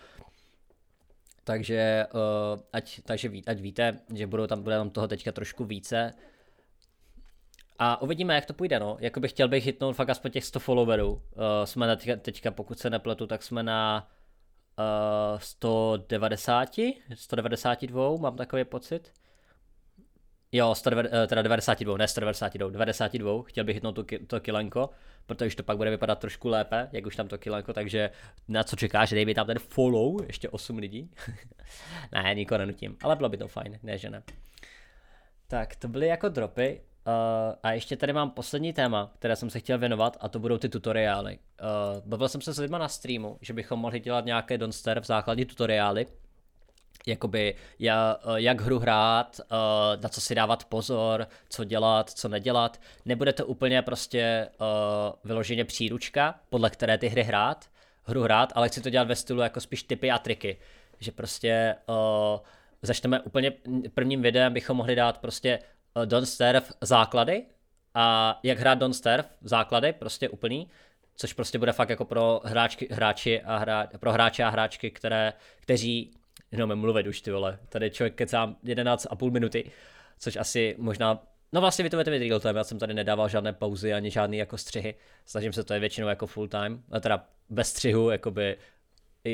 Takže, 1.49 2.07
uh, 2.15 2.61
ať, 2.73 3.01
takže 3.05 3.29
ví, 3.29 3.45
ať 3.47 3.61
víte, 3.61 3.99
že 4.15 4.27
budou 4.27 4.47
tam, 4.47 4.63
bude 4.63 4.77
tam 4.77 4.91
toho 4.91 5.09
teďka 5.09 5.33
trošku 5.33 5.65
více. 5.65 6.13
A 7.79 8.03
uvidíme, 8.03 8.35
jak 8.35 8.47
to 8.47 8.53
půjde, 8.55 8.81
no. 8.81 8.97
Jakoby 9.01 9.29
chtěl 9.29 9.49
bych 9.49 9.67
hitnout 9.67 9.97
fakt 9.97 10.11
aspoň 10.11 10.31
těch 10.31 10.45
100 10.45 10.61
followerů. 10.61 11.11
Uh, 11.13 11.21
jsme 11.65 11.87
na 11.87 11.97
teďka, 11.97 12.17
teďka, 12.17 12.51
pokud 12.51 12.79
se 12.79 12.91
nepletu, 12.91 13.27
tak 13.27 13.43
jsme 13.43 13.63
na 13.63 14.09
190, 15.37 16.69
192, 17.15 18.17
mám 18.17 18.37
takový 18.37 18.65
pocit. 18.65 19.13
Jo, 20.53 20.75
190, 20.75 21.25
eh, 21.25 21.27
teda 21.27 21.43
92, 21.43 21.97
ne 21.97 22.09
192, 22.09 22.71
92, 22.71 23.43
chtěl 23.43 23.65
bych 23.65 23.77
hitnout 23.77 23.95
to, 23.95 24.05
to 24.27 24.41
kilenko, 24.41 24.91
protože 25.27 25.57
to 25.57 25.63
pak 25.63 25.77
bude 25.77 25.91
vypadat 25.91 26.19
trošku 26.19 26.49
lépe, 26.49 26.89
jak 26.93 27.07
už 27.07 27.17
tam 27.17 27.29
to 27.29 27.39
kilenko, 27.39 27.73
takže 27.73 28.11
na 28.49 28.65
co 28.65 28.77
čekáš, 28.77 29.11
dej 29.11 29.27
mi 29.27 29.35
tam 29.35 29.47
ten 29.47 29.59
follow, 29.59 30.25
ještě 30.27 30.49
8 30.49 30.79
lidí. 30.79 31.11
ne, 32.13 32.35
nikoho 32.35 32.59
nenutím, 32.59 32.97
ale 33.03 33.17
bylo 33.17 33.29
by 33.29 33.37
to 33.37 33.49
fajn, 33.49 33.79
ne 33.83 33.99
že 33.99 34.11
ne. 34.11 34.23
Tak, 35.47 35.77
to 35.77 35.89
byly 35.89 36.07
jako 36.07 36.29
dropy. 36.29 36.81
Uh, 37.07 37.55
a 37.63 37.73
ještě 37.73 37.97
tady 37.97 38.13
mám 38.13 38.31
poslední 38.31 38.73
téma, 38.73 39.13
které 39.19 39.37
jsem 39.37 39.51
se 39.51 39.61
chtěl 39.61 39.79
věnovat, 39.79 40.17
a 40.21 40.29
to 40.29 40.39
budou 40.39 40.59
ty 40.59 40.69
tutoriály. 40.69 41.39
Uh, 41.39 42.09
bavil 42.09 42.29
jsem 42.29 42.41
se 42.41 42.53
s 42.53 42.59
lidmi 42.59 42.77
na 42.79 42.89
streamu, 42.89 43.39
že 43.41 43.53
bychom 43.53 43.79
mohli 43.79 44.01
dělat 44.01 44.25
nějaké 44.25 44.59
Donster 44.59 45.01
v 45.01 45.05
základní 45.05 45.45
tutoriály, 45.45 46.07
jakoby 47.09 47.55
jak, 47.79 48.21
jak 48.35 48.61
hru 48.61 48.79
hrát, 48.79 49.41
uh, 49.41 50.03
na 50.03 50.09
co 50.09 50.21
si 50.21 50.35
dávat 50.35 50.65
pozor, 50.65 51.29
co 51.49 51.65
dělat, 51.65 52.11
co 52.11 52.29
nedělat. 52.29 52.81
Nebude 53.05 53.33
to 53.33 53.47
úplně 53.47 53.83
prostě 53.83 54.49
uh, 54.61 54.67
vyloženě 55.25 55.65
příručka, 55.65 56.35
podle 56.49 56.71
které 56.71 56.99
ty 56.99 57.09
hry 57.09 57.23
hrát, 57.23 57.67
hru 58.05 58.23
hrát, 58.23 58.53
ale 58.55 58.69
chci 58.69 58.81
to 58.81 58.91
dělat 58.91 59.09
ve 59.09 59.17
stylu 59.17 59.41
jako 59.41 59.61
spíš 59.61 59.83
typy 59.83 60.11
a 60.11 60.19
triky. 60.19 60.59
Že 61.01 61.13
prostě 61.13 61.75
začneme 62.83 63.21
úplně 63.21 63.53
prvním 63.95 64.23
videem, 64.23 64.53
bychom 64.53 64.77
mohli 64.77 64.95
dát 64.95 65.19
prostě 65.19 65.59
Don't 66.05 66.29
Starve 66.29 66.67
základy 66.81 67.45
a 67.95 68.39
jak 68.43 68.59
hrát 68.59 68.79
Don't 68.79 68.97
Starve 68.97 69.29
základy, 69.41 69.93
prostě 69.93 70.29
úplný, 70.29 70.71
což 71.17 71.33
prostě 71.33 71.59
bude 71.59 71.73
fakt 71.73 71.91
jako 71.91 72.05
pro 72.05 72.41
hráčky, 72.45 72.89
hráči 72.91 73.43
a 73.43 73.57
hra, 73.57 73.89
pro 74.01 74.13
hráče 74.13 74.45
a 74.45 74.49
hráčky, 74.49 74.91
které, 74.91 75.33
kteří 75.61 76.11
jenom 76.53 76.77
mluvit 76.77 77.07
už 77.07 77.21
ty 77.21 77.31
vole. 77.31 77.59
Tady 77.69 77.91
člověk 77.91 78.15
kecá 78.15 78.55
11 78.63 79.07
a 79.11 79.17
půl 79.17 79.31
minuty, 79.31 79.71
což 80.19 80.37
asi 80.37 80.75
možná 80.79 81.23
No 81.53 81.61
vlastně 81.61 81.83
vy 81.83 81.91
to 81.91 81.97
budete 81.97 82.41
time, 82.41 82.57
já 82.57 82.65
jsem 82.65 82.79
tady 82.79 82.95
nedával 82.95 83.29
žádné 83.29 83.53
pauzy 83.53 83.95
ani 83.95 84.11
žádné 84.11 84.37
jako 84.37 84.59
střihy. 84.59 84.95
Snažím 85.25 85.53
se 85.53 85.65
to 85.65 85.75
je 85.75 85.81
většinou 85.81 86.09
jako 86.09 86.27
full 86.27 86.49
time, 86.49 86.83
a 86.91 87.01
teda 87.01 87.27
bez 87.51 87.69
střihu, 87.69 88.11
jakoby, 88.11 88.57
uh, 89.27 89.33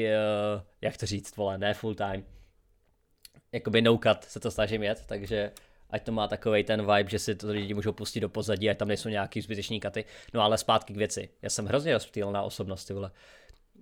jak 0.80 0.96
to 0.96 1.06
říct, 1.06 1.36
vole, 1.36 1.58
ne 1.58 1.74
full 1.74 1.94
time. 1.94 2.24
Jakoby 3.52 3.82
no 3.82 3.98
cut 3.98 4.24
se 4.24 4.40
to 4.40 4.50
snažím 4.50 4.82
jet, 4.82 5.04
takže 5.06 5.52
ať 5.90 6.02
to 6.02 6.12
má 6.12 6.28
takový 6.28 6.64
ten 6.64 6.80
vibe, 6.80 7.10
že 7.10 7.18
si 7.18 7.34
to 7.34 7.48
lidi 7.48 7.74
můžou 7.74 7.92
pustit 7.92 8.20
do 8.20 8.28
pozadí, 8.28 8.70
ať 8.70 8.78
tam 8.78 8.88
nejsou 8.88 9.08
nějaký 9.08 9.40
zbyteční 9.40 9.80
katy. 9.80 10.04
No 10.34 10.40
ale 10.42 10.58
zpátky 10.58 10.94
k 10.94 10.96
věci. 10.96 11.28
Já 11.42 11.50
jsem 11.50 11.66
hrozně 11.66 11.92
rozptýlná 11.92 12.42
osobnost, 12.42 12.84
ty 12.84 12.92
vole. 12.92 13.10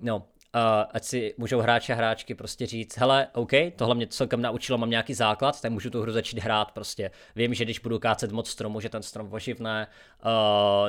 No, 0.01 0.27
uh, 0.55 0.61
ať 0.91 1.05
si 1.05 1.35
můžou 1.37 1.61
hráči 1.61 1.93
a 1.93 1.97
hráčky 1.97 2.35
prostě 2.35 2.67
říct, 2.67 2.99
hele, 2.99 3.29
OK, 3.33 3.51
tohle 3.77 3.95
mě 3.95 4.07
celkem 4.07 4.43
naučilo, 4.43 4.79
mám 4.79 4.91
nějaký 4.91 5.15
základ, 5.15 5.61
tak 5.61 5.73
můžu 5.73 5.91
tu 5.91 6.03
hru 6.03 6.13
začít 6.13 6.39
hrát 6.39 6.71
prostě. 6.71 7.11
Vím, 7.37 7.55
že 7.55 7.65
když 7.65 7.79
budu 7.79 7.99
kácet 7.99 8.33
moc 8.33 8.51
stromu, 8.51 8.81
že 8.81 8.89
ten 8.89 9.03
strom 9.03 9.33
oživne, 9.33 9.87
uh, 10.25 10.31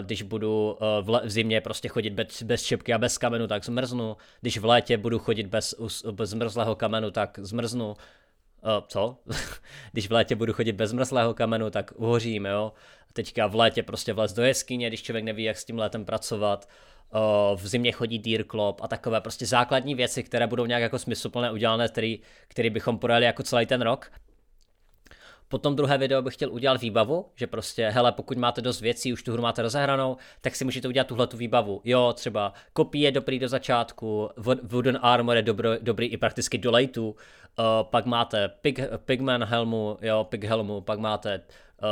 když 0.01 0.21
budu 0.21 0.77
uh, 0.81 1.05
v, 1.05 1.09
le- 1.09 1.21
v 1.25 1.29
zimě 1.29 1.61
prostě 1.61 1.87
chodit 1.87 2.09
bez, 2.09 2.43
bez 2.43 2.63
čepky 2.63 2.93
a 2.93 2.97
bez 2.97 3.17
kamenu, 3.17 3.47
tak 3.47 3.65
zmrznu, 3.65 4.17
když 4.41 4.57
v 4.57 4.65
létě 4.65 4.97
budu 4.97 5.19
chodit 5.19 5.47
bez, 5.47 5.75
bez 6.11 6.29
zmrzlého 6.29 6.75
kamenu, 6.75 7.11
tak 7.11 7.39
zmrznu, 7.41 7.95
uh, 8.65 8.83
co? 8.87 9.17
když 9.91 10.07
v 10.07 10.11
létě 10.11 10.35
budu 10.35 10.53
chodit 10.53 10.71
bez 10.71 10.89
zmrzlého 10.89 11.33
kamenu, 11.33 11.69
tak 11.69 11.91
uhořím, 11.95 12.45
jo. 12.45 12.73
Teďka 13.13 13.47
v 13.47 13.55
létě 13.55 13.83
prostě 13.83 14.13
vlez 14.13 14.33
do 14.33 14.43
jeskyně, 14.43 14.87
když 14.87 15.03
člověk 15.03 15.25
neví, 15.25 15.43
jak 15.43 15.57
s 15.57 15.65
tím 15.65 15.77
létem 15.77 16.05
pracovat 16.05 16.67
v 17.55 17.67
zimě 17.67 17.91
chodí 17.91 18.19
Deer 18.19 18.45
a 18.81 18.87
takové 18.87 19.21
prostě 19.21 19.45
základní 19.45 19.95
věci, 19.95 20.23
které 20.23 20.47
budou 20.47 20.65
nějak 20.65 20.81
jako 20.81 20.99
smysluplné 20.99 21.51
udělané, 21.51 21.87
který, 21.87 22.19
který 22.47 22.69
bychom 22.69 22.97
podali 22.97 23.25
jako 23.25 23.43
celý 23.43 23.65
ten 23.65 23.81
rok. 23.81 24.11
Potom 25.53 25.75
druhé 25.75 25.97
video 25.97 26.21
bych 26.21 26.33
chtěl 26.33 26.51
udělat 26.53 26.81
výbavu, 26.81 27.25
že 27.35 27.47
prostě, 27.47 27.89
hele, 27.89 28.11
pokud 28.11 28.37
máte 28.37 28.61
dost 28.61 28.81
věcí, 28.81 29.13
už 29.13 29.23
tu 29.23 29.33
hru 29.33 29.41
máte 29.41 29.61
rozehranou, 29.61 30.17
tak 30.41 30.55
si 30.55 30.65
můžete 30.65 30.87
udělat 30.87 31.07
tuhle 31.07 31.27
tu 31.27 31.37
výbavu. 31.37 31.81
Jo, 31.83 32.13
třeba 32.13 32.53
kopí 32.73 33.01
je 33.01 33.11
dobrý 33.11 33.39
do 33.39 33.47
začátku, 33.47 34.29
Wooden 34.63 34.99
Armor 35.01 35.35
je 35.35 35.41
dobrý, 35.41 35.69
dobrý 35.81 36.07
i 36.07 36.17
prakticky 36.17 36.57
do 36.57 36.71
lejtu, 36.71 37.09
uh, 37.09 37.15
pak 37.81 38.05
máte 38.05 38.47
Pig, 38.47 38.79
Pigman 39.05 39.43
helmu, 39.43 39.97
jo, 40.01 40.27
Pig 40.29 40.43
helmu, 40.43 40.81
pak 40.81 40.99
máte 40.99 41.41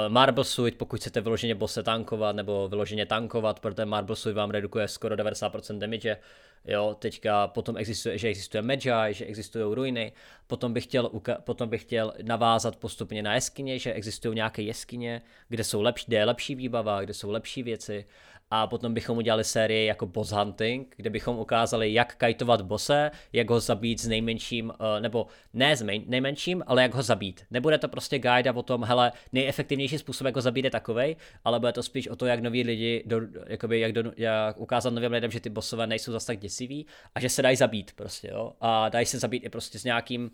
Marble 0.07 0.43
Suit, 0.43 0.77
pokud 0.77 1.00
chcete 1.00 1.21
vyloženě 1.21 1.55
bose 1.55 1.83
tankovat 1.83 2.36
nebo 2.36 2.67
vyloženě 2.69 3.05
tankovat, 3.05 3.60
protože 3.60 3.86
Marble 3.86 4.15
Suit 4.15 4.36
vám 4.36 4.50
redukuje 4.50 4.88
skoro 4.88 5.15
90% 5.15 5.77
damage. 5.77 6.17
Jo, 6.65 6.95
teďka 7.00 7.48
potom 7.48 7.77
existuje, 7.77 8.17
že 8.17 8.27
existuje 8.27 8.62
Magi, 8.62 8.89
že 9.10 9.25
existují 9.25 9.75
ruiny, 9.75 10.12
potom 10.48 10.74
bych, 10.74 10.83
chtěl, 10.83 11.12
potom 11.43 11.69
bych 11.69 11.81
chtěl 11.81 12.13
navázat 12.24 12.75
postupně 12.75 13.24
na 13.24 13.33
jeskyně, 13.33 13.79
že 13.79 13.93
existují 13.93 14.36
nějaké 14.36 14.62
jeskyně, 14.62 15.21
kde 15.50 15.63
jsou 15.63 15.81
lepší, 15.81 16.05
kde 16.07 16.17
je 16.17 16.25
lepší 16.25 16.55
výbava, 16.55 17.01
kde 17.01 17.13
jsou 17.13 17.31
lepší 17.31 17.63
věci 17.63 18.05
a 18.51 18.67
potom 18.67 18.93
bychom 18.93 19.17
udělali 19.17 19.43
sérii 19.43 19.86
jako 19.86 20.05
boss 20.05 20.31
hunting, 20.31 20.93
kde 20.96 21.10
bychom 21.10 21.39
ukázali, 21.39 21.93
jak 21.93 22.15
kajtovat 22.15 22.62
bose, 22.62 23.12
jak 23.34 23.50
ho 23.50 23.60
zabít 23.60 24.00
s 24.00 24.08
nejmenším, 24.08 24.72
eh, 24.72 25.01
nebo 25.01 25.27
ne 25.53 25.77
s 25.77 25.84
nejmenším, 26.05 26.63
ale 26.67 26.81
jak 26.81 26.93
ho 26.93 27.03
zabít. 27.03 27.46
Nebude 27.51 27.77
to 27.77 27.88
prostě 27.88 28.20
guide 28.20 28.51
o 28.51 28.63
tom, 28.63 28.84
hele, 28.84 29.12
nejefektivnější 29.31 29.98
způsob, 29.98 30.25
jak 30.25 30.36
ho 30.36 30.41
zabít 30.41 30.65
je 30.65 30.72
takovej, 30.72 31.15
ale 31.43 31.60
bude 31.60 31.72
to 31.72 31.84
spíš 31.84 32.08
o 32.08 32.15
to, 32.15 32.25
jak 32.25 32.39
noví 32.39 32.63
lidi, 32.63 33.03
do, 33.05 33.22
jakoby, 33.48 33.79
jak, 33.79 33.93
do, 33.93 34.12
jak 34.17 34.58
ukázat 34.58 34.89
novým 34.89 35.12
lidem, 35.12 35.31
že 35.31 35.39
ty 35.39 35.50
bosové 35.50 35.88
nejsou 35.88 36.12
zase 36.12 36.27
tak 36.27 36.39
děsivý 36.39 36.86
a 37.15 37.20
že 37.20 37.29
se 37.29 37.41
dají 37.41 37.55
zabít 37.55 37.93
prostě, 37.93 38.27
jo. 38.31 38.53
A 38.62 38.89
dají 38.89 39.05
se 39.05 39.20
zabít 39.20 39.43
i 39.46 39.50
prostě 39.50 39.79
s 39.79 39.84
nějakým 39.84 40.31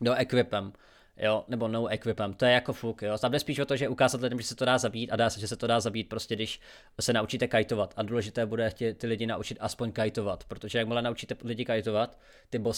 do 0.00 0.14
equipem 0.14 0.72
jo, 1.16 1.44
nebo 1.48 1.68
no 1.68 1.86
equipem, 1.86 2.34
to 2.34 2.44
je 2.44 2.52
jako 2.52 2.72
fuk, 2.72 3.02
jo. 3.02 3.18
Tam 3.18 3.32
jde 3.32 3.40
spíš 3.40 3.58
o 3.58 3.66
to, 3.66 3.76
že 3.76 3.88
ukázat 3.88 4.20
lidem, 4.20 4.40
že 4.40 4.46
se 4.46 4.54
to 4.54 4.64
dá 4.64 4.78
zabít 4.78 5.12
a 5.12 5.16
dá 5.16 5.30
se, 5.30 5.40
že 5.40 5.48
se 5.48 5.56
to 5.56 5.66
dá 5.66 5.80
zabít 5.80 6.08
prostě, 6.08 6.34
když 6.34 6.60
se 7.00 7.12
naučíte 7.12 7.48
kajtovat. 7.48 7.94
A 7.96 8.02
důležité 8.02 8.46
bude 8.46 8.70
tě, 8.74 8.94
ty 8.94 9.06
lidi 9.06 9.26
naučit 9.26 9.58
aspoň 9.60 9.92
kajtovat, 9.92 10.44
protože 10.44 10.78
jakmile 10.78 11.02
naučíte 11.02 11.36
lidi 11.44 11.64
kajtovat, 11.64 12.18
ty 12.50 12.58
uh, 12.58 12.74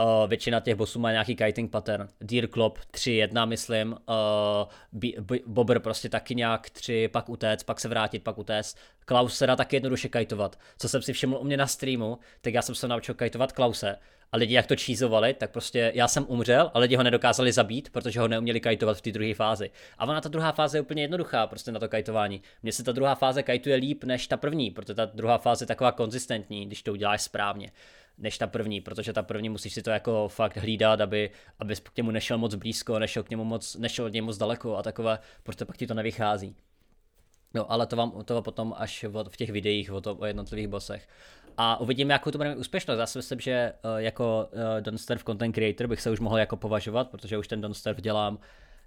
Uh, 0.00 0.28
většina 0.28 0.60
těch 0.60 0.74
bossů 0.74 0.98
má 0.98 1.12
nějaký 1.12 1.36
kiting 1.36 1.70
pattern. 1.70 2.08
Deer 2.20 2.48
Club 2.48 2.78
3-1, 2.78 3.46
myslím. 3.46 3.96
Uh, 4.08 5.32
Bobber 5.46 5.78
prostě 5.80 6.08
taky 6.08 6.34
nějak 6.34 6.70
3, 6.70 7.08
pak 7.08 7.28
utéct, 7.28 7.64
pak 7.64 7.80
se 7.80 7.88
vrátit, 7.88 8.22
pak 8.22 8.38
utéct. 8.38 8.78
Klaus 9.04 9.38
se 9.38 9.46
dá 9.46 9.56
taky 9.56 9.76
jednoduše 9.76 10.08
kajtovat. 10.08 10.58
Co 10.78 10.88
jsem 10.88 11.02
si 11.02 11.12
všiml 11.12 11.38
u 11.40 11.44
mě 11.44 11.56
na 11.56 11.66
streamu, 11.66 12.18
tak 12.40 12.54
já 12.54 12.62
jsem 12.62 12.74
se 12.74 12.88
naučil 12.88 13.14
kajtovat 13.14 13.52
Klause 13.52 13.96
a 14.32 14.36
lidi 14.36 14.54
jak 14.54 14.66
to 14.66 14.76
čízovali, 14.76 15.34
tak 15.34 15.50
prostě 15.50 15.92
já 15.94 16.08
jsem 16.08 16.26
umřel 16.28 16.70
a 16.74 16.78
lidi 16.78 16.96
ho 16.96 17.02
nedokázali 17.02 17.52
zabít, 17.52 17.90
protože 17.90 18.20
ho 18.20 18.28
neuměli 18.28 18.60
kajtovat 18.60 18.98
v 18.98 19.00
té 19.00 19.12
druhé 19.12 19.34
fázi. 19.34 19.70
A 19.98 20.06
ona 20.06 20.20
ta 20.20 20.28
druhá 20.28 20.52
fáze 20.52 20.78
je 20.78 20.82
úplně 20.82 21.02
jednoduchá 21.02 21.46
prostě 21.46 21.72
na 21.72 21.80
to 21.80 21.88
kajtování. 21.88 22.42
Mně 22.62 22.72
se 22.72 22.84
ta 22.84 22.92
druhá 22.92 23.14
fáze 23.14 23.42
kajtuje 23.42 23.76
líp 23.76 24.04
než 24.04 24.26
ta 24.26 24.36
první, 24.36 24.70
protože 24.70 24.94
ta 24.94 25.04
druhá 25.04 25.38
fáze 25.38 25.62
je 25.62 25.66
taková 25.66 25.92
konzistentní, 25.92 26.66
když 26.66 26.82
to 26.82 26.92
uděláš 26.92 27.22
správně 27.22 27.72
než 28.18 28.38
ta 28.38 28.46
první, 28.46 28.80
protože 28.80 29.12
ta 29.12 29.22
první 29.22 29.48
musíš 29.48 29.74
si 29.74 29.82
to 29.82 29.90
jako 29.90 30.28
fakt 30.28 30.56
hlídat, 30.56 31.00
aby, 31.00 31.30
aby 31.58 31.76
k 31.76 31.96
němu 31.96 32.10
nešel 32.10 32.38
moc 32.38 32.54
blízko, 32.54 32.98
nešel 32.98 33.22
k 33.22 33.30
němu 33.30 33.44
moc, 33.44 33.76
nešel 33.76 34.04
od 34.04 34.12
něj 34.12 34.22
moc 34.22 34.36
daleko 34.36 34.76
a 34.76 34.82
takové, 34.82 35.18
protože 35.42 35.64
pak 35.64 35.76
ti 35.76 35.86
to 35.86 35.94
nevychází. 35.94 36.56
No, 37.54 37.72
ale 37.72 37.86
to 37.86 37.96
vám 37.96 38.24
to 38.24 38.42
potom 38.42 38.74
až 38.78 39.04
v 39.28 39.36
těch 39.36 39.50
videích 39.50 39.92
o, 39.92 40.00
to, 40.00 40.16
o 40.16 40.24
jednotlivých 40.24 40.68
bosech. 40.68 41.08
A 41.60 41.80
uvidíme, 41.80 42.14
jakou 42.14 42.30
to 42.30 42.38
bude 42.38 42.50
mít 42.50 42.56
úspěšnost. 42.56 42.98
Já 42.98 43.06
si 43.06 43.18
myslím, 43.18 43.40
že 43.40 43.72
uh, 43.84 43.96
jako 43.96 44.48
uh, 44.52 44.60
eh, 44.78 44.80
Donsterv 44.80 45.24
content 45.24 45.54
creator 45.54 45.86
bych 45.86 46.00
se 46.00 46.10
už 46.10 46.20
mohl 46.20 46.38
jako 46.38 46.56
považovat, 46.56 47.10
protože 47.10 47.38
už 47.38 47.48
ten 47.48 47.60
Donsterv 47.60 48.00
dělám 48.00 48.38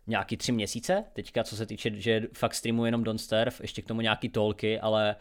nějaký 0.07 0.37
tři 0.37 0.51
měsíce. 0.51 1.03
Teďka, 1.13 1.43
co 1.43 1.55
se 1.55 1.65
týče, 1.65 1.91
že 1.95 2.21
fakt 2.33 2.55
streamuji 2.55 2.85
jenom 2.85 3.03
Donsterv, 3.03 3.61
ještě 3.61 3.81
k 3.81 3.87
tomu 3.87 4.01
nějaký 4.01 4.29
tolky, 4.29 4.79
ale 4.79 5.15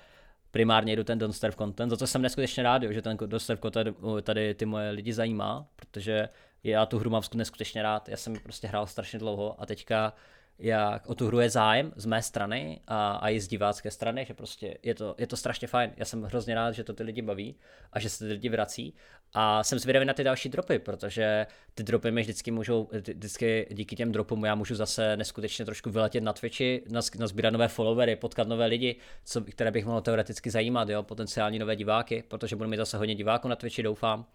primárně 0.50 0.96
jdu 0.96 1.04
ten 1.04 1.18
Donsterv 1.18 1.56
content, 1.56 1.90
za 1.90 1.96
to 1.96 2.06
jsem 2.06 2.22
neskutečně 2.22 2.62
rád, 2.62 2.82
že 2.82 3.02
ten 3.02 3.16
Donsterv 3.26 3.60
content 3.60 3.96
tady 4.22 4.54
ty 4.54 4.66
moje 4.66 4.90
lidi 4.90 5.12
zajímá, 5.12 5.66
protože 5.76 6.28
já 6.64 6.86
tu 6.86 6.98
hru 6.98 7.10
mám 7.10 7.22
neskutečně 7.34 7.82
rád, 7.82 8.08
já 8.08 8.16
jsem 8.16 8.34
prostě 8.42 8.68
hrál 8.68 8.86
strašně 8.86 9.18
dlouho 9.18 9.60
a 9.62 9.66
teďka 9.66 10.12
jak 10.60 11.06
o 11.06 11.14
tu 11.14 11.26
hru 11.26 11.40
je 11.40 11.50
zájem 11.50 11.92
z 11.96 12.06
mé 12.06 12.22
strany 12.22 12.80
a, 12.86 13.12
a 13.12 13.28
i 13.28 13.40
z 13.40 13.48
divácké 13.48 13.90
strany, 13.90 14.24
že 14.24 14.34
prostě 14.34 14.78
je 14.82 14.94
to, 14.94 15.14
je 15.18 15.26
to 15.26 15.36
strašně 15.36 15.68
fajn. 15.68 15.90
Já 15.96 16.04
jsem 16.04 16.22
hrozně 16.22 16.54
rád, 16.54 16.72
že 16.72 16.84
to 16.84 16.92
ty 16.92 17.02
lidi 17.02 17.22
baví 17.22 17.56
a 17.92 18.00
že 18.00 18.08
se 18.08 18.24
ty 18.24 18.32
lidi 18.32 18.48
vrací. 18.48 18.94
A 19.32 19.64
jsem 19.64 19.78
zvědavý 19.78 20.06
na 20.06 20.14
ty 20.14 20.24
další 20.24 20.48
dropy, 20.48 20.78
protože 20.78 21.46
ty 21.74 21.82
dropy 21.82 22.10
mi 22.10 22.20
vždycky 22.20 22.50
můžou, 22.50 22.88
vždycky 22.92 23.66
díky 23.70 23.96
těm 23.96 24.12
dropům 24.12 24.44
já 24.44 24.54
můžu 24.54 24.74
zase 24.74 25.16
neskutečně 25.16 25.64
trošku 25.64 25.90
vyletět 25.90 26.24
na 26.24 26.32
Twitchi, 26.32 26.82
nazbírat 27.18 27.50
nové 27.50 27.68
followery, 27.68 28.16
potkat 28.16 28.48
nové 28.48 28.66
lidi, 28.66 28.96
co, 29.24 29.40
které 29.40 29.70
bych 29.70 29.86
mohl 29.86 30.00
teoreticky 30.00 30.50
zajímat, 30.50 30.88
jo, 30.88 31.02
potenciální 31.02 31.58
nové 31.58 31.76
diváky, 31.76 32.24
protože 32.28 32.56
budu 32.56 32.70
mít 32.70 32.76
zase 32.76 32.98
hodně 32.98 33.14
diváků 33.14 33.48
na 33.48 33.56
Twitchi, 33.56 33.82
doufám, 33.82 34.26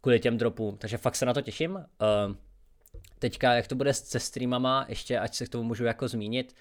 kvůli 0.00 0.20
těm 0.20 0.38
dropům. 0.38 0.76
Takže 0.76 0.98
fakt 0.98 1.16
se 1.16 1.26
na 1.26 1.34
to 1.34 1.40
těším. 1.40 1.74
Uh, 1.74 2.34
Teďka, 3.18 3.54
jak 3.54 3.68
to 3.68 3.74
bude 3.74 3.94
se 3.94 4.20
streamama, 4.20 4.86
ještě 4.88 5.18
ať 5.18 5.34
se 5.34 5.46
k 5.46 5.48
tomu 5.48 5.64
můžu 5.64 5.84
jako 5.84 6.08
zmínit, 6.08 6.54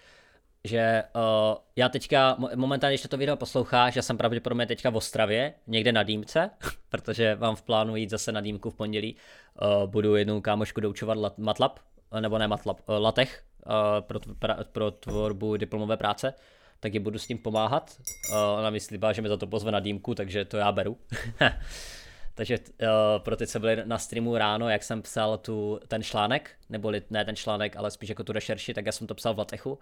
že 0.63 1.03
uh, 1.15 1.57
já 1.75 1.89
teďka 1.89 2.37
momentálně, 2.55 2.93
když 2.93 3.07
to 3.09 3.17
video 3.17 3.35
posloucháš, 3.35 3.95
já 3.95 4.01
jsem 4.01 4.17
pravděpodobně 4.17 4.65
teďka 4.65 4.89
v 4.89 4.95
Ostravě, 4.95 5.53
někde 5.67 5.91
na 5.91 6.03
dýmce, 6.03 6.49
protože 6.89 7.37
mám 7.39 7.55
v 7.55 7.61
plánu 7.61 7.95
jít 7.95 8.09
zase 8.09 8.31
na 8.31 8.41
dýmku 8.41 8.69
v 8.69 8.75
pondělí. 8.75 9.15
Uh, 9.61 9.89
budu 9.89 10.15
jednu 10.15 10.41
kámošku 10.41 10.81
doučovat 10.81 11.37
MATLAB, 11.37 11.79
nebo 12.19 12.37
ne 12.37 12.47
MATLAB, 12.47 12.79
uh, 12.89 12.95
LaTeX 12.95 13.31
uh, 13.65 13.73
pro, 13.99 14.19
pra, 14.39 14.57
pro 14.71 14.91
tvorbu 14.91 15.57
diplomové 15.57 15.97
práce, 15.97 16.33
tak 16.79 16.93
ji 16.93 16.99
budu 16.99 17.19
s 17.19 17.27
tím 17.27 17.37
pomáhat. 17.37 17.97
Uh, 18.31 18.59
ona 18.59 18.69
mi 18.69 18.79
slíbá, 18.79 19.13
že 19.13 19.21
mi 19.21 19.29
za 19.29 19.37
to 19.37 19.47
pozve 19.47 19.71
na 19.71 19.79
dýmku, 19.79 20.15
takže 20.15 20.45
to 20.45 20.57
já 20.57 20.71
beru. 20.71 20.97
Takže 22.35 22.57
uh, 22.59 22.87
pro 23.17 23.35
ty, 23.35 23.47
co 23.47 23.59
byli 23.59 23.81
na 23.85 23.97
streamu 23.97 24.37
ráno, 24.37 24.69
jak 24.69 24.83
jsem 24.83 25.01
psal 25.01 25.37
tu, 25.37 25.79
ten 25.87 26.03
článek, 26.03 26.51
nebo 26.69 26.91
ne 27.09 27.25
ten 27.25 27.35
článek, 27.35 27.75
ale 27.75 27.91
spíš 27.91 28.09
jako 28.09 28.23
tu 28.23 28.31
rešerši, 28.31 28.73
tak 28.73 28.85
já 28.85 28.91
jsem 28.91 29.07
to 29.07 29.15
psal 29.15 29.33
v 29.33 29.39
Latechu. 29.39 29.79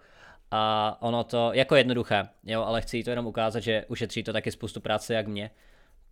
A 0.50 0.96
ono 1.00 1.24
to 1.24 1.52
jako 1.52 1.76
jednoduché, 1.76 2.28
jo, 2.44 2.62
ale 2.62 2.82
chci 2.82 3.04
to 3.04 3.10
jenom 3.10 3.26
ukázat, 3.26 3.60
že 3.60 3.84
ušetří 3.88 4.22
to 4.22 4.32
taky 4.32 4.52
spoustu 4.52 4.80
práce 4.80 5.14
jak 5.14 5.26
mě. 5.26 5.50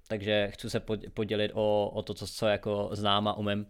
Takže 0.08 0.48
chci 0.50 0.70
se 0.70 0.80
podělit 1.14 1.50
o, 1.54 1.90
o 1.94 2.02
to, 2.02 2.14
co, 2.14 2.26
co 2.26 2.46
jako 2.46 2.88
znám 2.92 3.28
a 3.28 3.34
umím. 3.34 3.66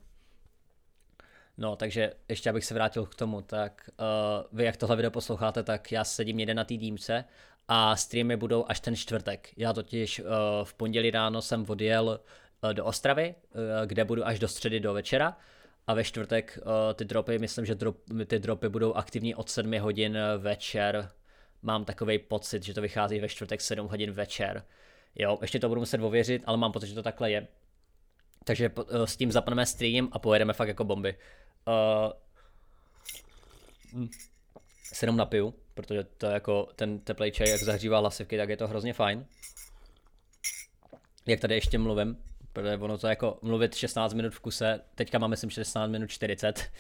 No, 1.57 1.77
takže 1.77 2.13
ještě 2.29 2.51
abych 2.51 2.65
se 2.65 2.75
vrátil 2.75 3.07
k 3.07 3.15
tomu, 3.15 3.43
tak 3.43 3.91
uh, 4.01 4.59
vy 4.59 4.65
jak 4.65 4.77
tohle 4.77 4.97
video 4.97 5.11
posloucháte, 5.11 5.63
tak 5.63 5.93
já 5.93 6.05
sedím 6.05 6.37
někde 6.37 6.55
na 6.55 6.65
té 6.65 6.77
dýmce 6.77 7.25
a 7.69 7.97
streamy 7.97 8.37
budou 8.37 8.65
až 8.69 8.81
ten 8.81 8.97
čtvrtek. 8.97 9.49
Já 9.57 9.73
totiž 9.73 10.21
uh, 10.21 10.27
v 10.65 10.75
pondělí 10.75 11.11
ráno 11.11 11.43
jsem 11.43 11.65
odjel 11.69 12.21
do 12.73 12.85
Ostravy, 12.85 13.35
uh, 13.35 13.61
kde 13.87 14.05
budu 14.05 14.27
až 14.27 14.39
do 14.39 14.49
středy 14.49 14.81
do 14.81 14.95
večera 14.95 15.37
a 15.87 15.95
ve 15.95 16.05
čtvrtek 16.05 16.59
uh, 16.63 16.73
ty 16.95 17.05
dropy, 17.05 17.39
myslím, 17.39 17.67
že 17.67 17.75
drop, 17.75 17.97
ty 18.27 18.39
dropy 18.39 18.69
budou 18.69 18.95
aktivní 18.95 19.35
od 19.35 19.51
7 19.51 19.79
hodin 19.79 20.19
večer. 20.39 21.11
Mám 21.63 21.85
takový 21.85 22.19
pocit, 22.19 22.63
že 22.63 22.75
to 22.75 22.81
vychází 22.81 23.21
ve 23.21 23.29
čtvrtek 23.29 23.61
7 23.61 23.89
hodin 23.89 24.11
večer. 24.11 24.65
Jo, 25.15 25.39
ještě 25.43 25.59
to 25.59 25.69
budu 25.69 25.81
muset 25.81 26.01
ověřit, 26.01 26.43
ale 26.47 26.57
mám 26.57 26.73
pocit, 26.73 26.87
že 26.87 26.95
to 26.95 27.03
takhle 27.03 27.31
je. 27.31 27.47
Takže 28.45 28.71
s 29.05 29.17
tím 29.17 29.33
zapneme 29.33 29.67
stream 29.67 30.09
a 30.13 30.19
pojedeme 30.19 30.53
fakt 30.53 30.69
jako 30.69 30.85
bomby. 30.85 31.17
Uh, 31.67 32.13
se 34.93 35.07
jenom 35.07 35.17
napiju, 35.17 35.55
protože 35.75 36.05
to 36.05 36.27
je 36.27 36.33
jako 36.33 36.69
ten 36.77 36.99
teplej 36.99 37.33
čaj, 37.33 37.51
jak 37.51 37.61
zahřívá 37.61 37.99
hlasivky, 37.99 38.37
tak 38.37 38.49
je 38.49 38.57
to 38.57 38.69
hrozně 38.69 38.93
fajn. 38.93 39.27
Jak 41.27 41.41
tady 41.41 41.55
ještě 41.55 41.79
mluvím, 41.79 42.17
protože 42.59 42.77
ono 42.77 42.99
to 42.99 43.07
jako 43.07 43.39
mluvit 43.43 43.75
16 43.75 44.15
minut 44.15 44.35
v 44.35 44.41
kuse, 44.41 44.81
teďka 44.95 45.19
máme 45.19 45.31
myslím 45.31 45.51
16 45.51 45.91
minut 45.91 46.11
40, 46.11 46.71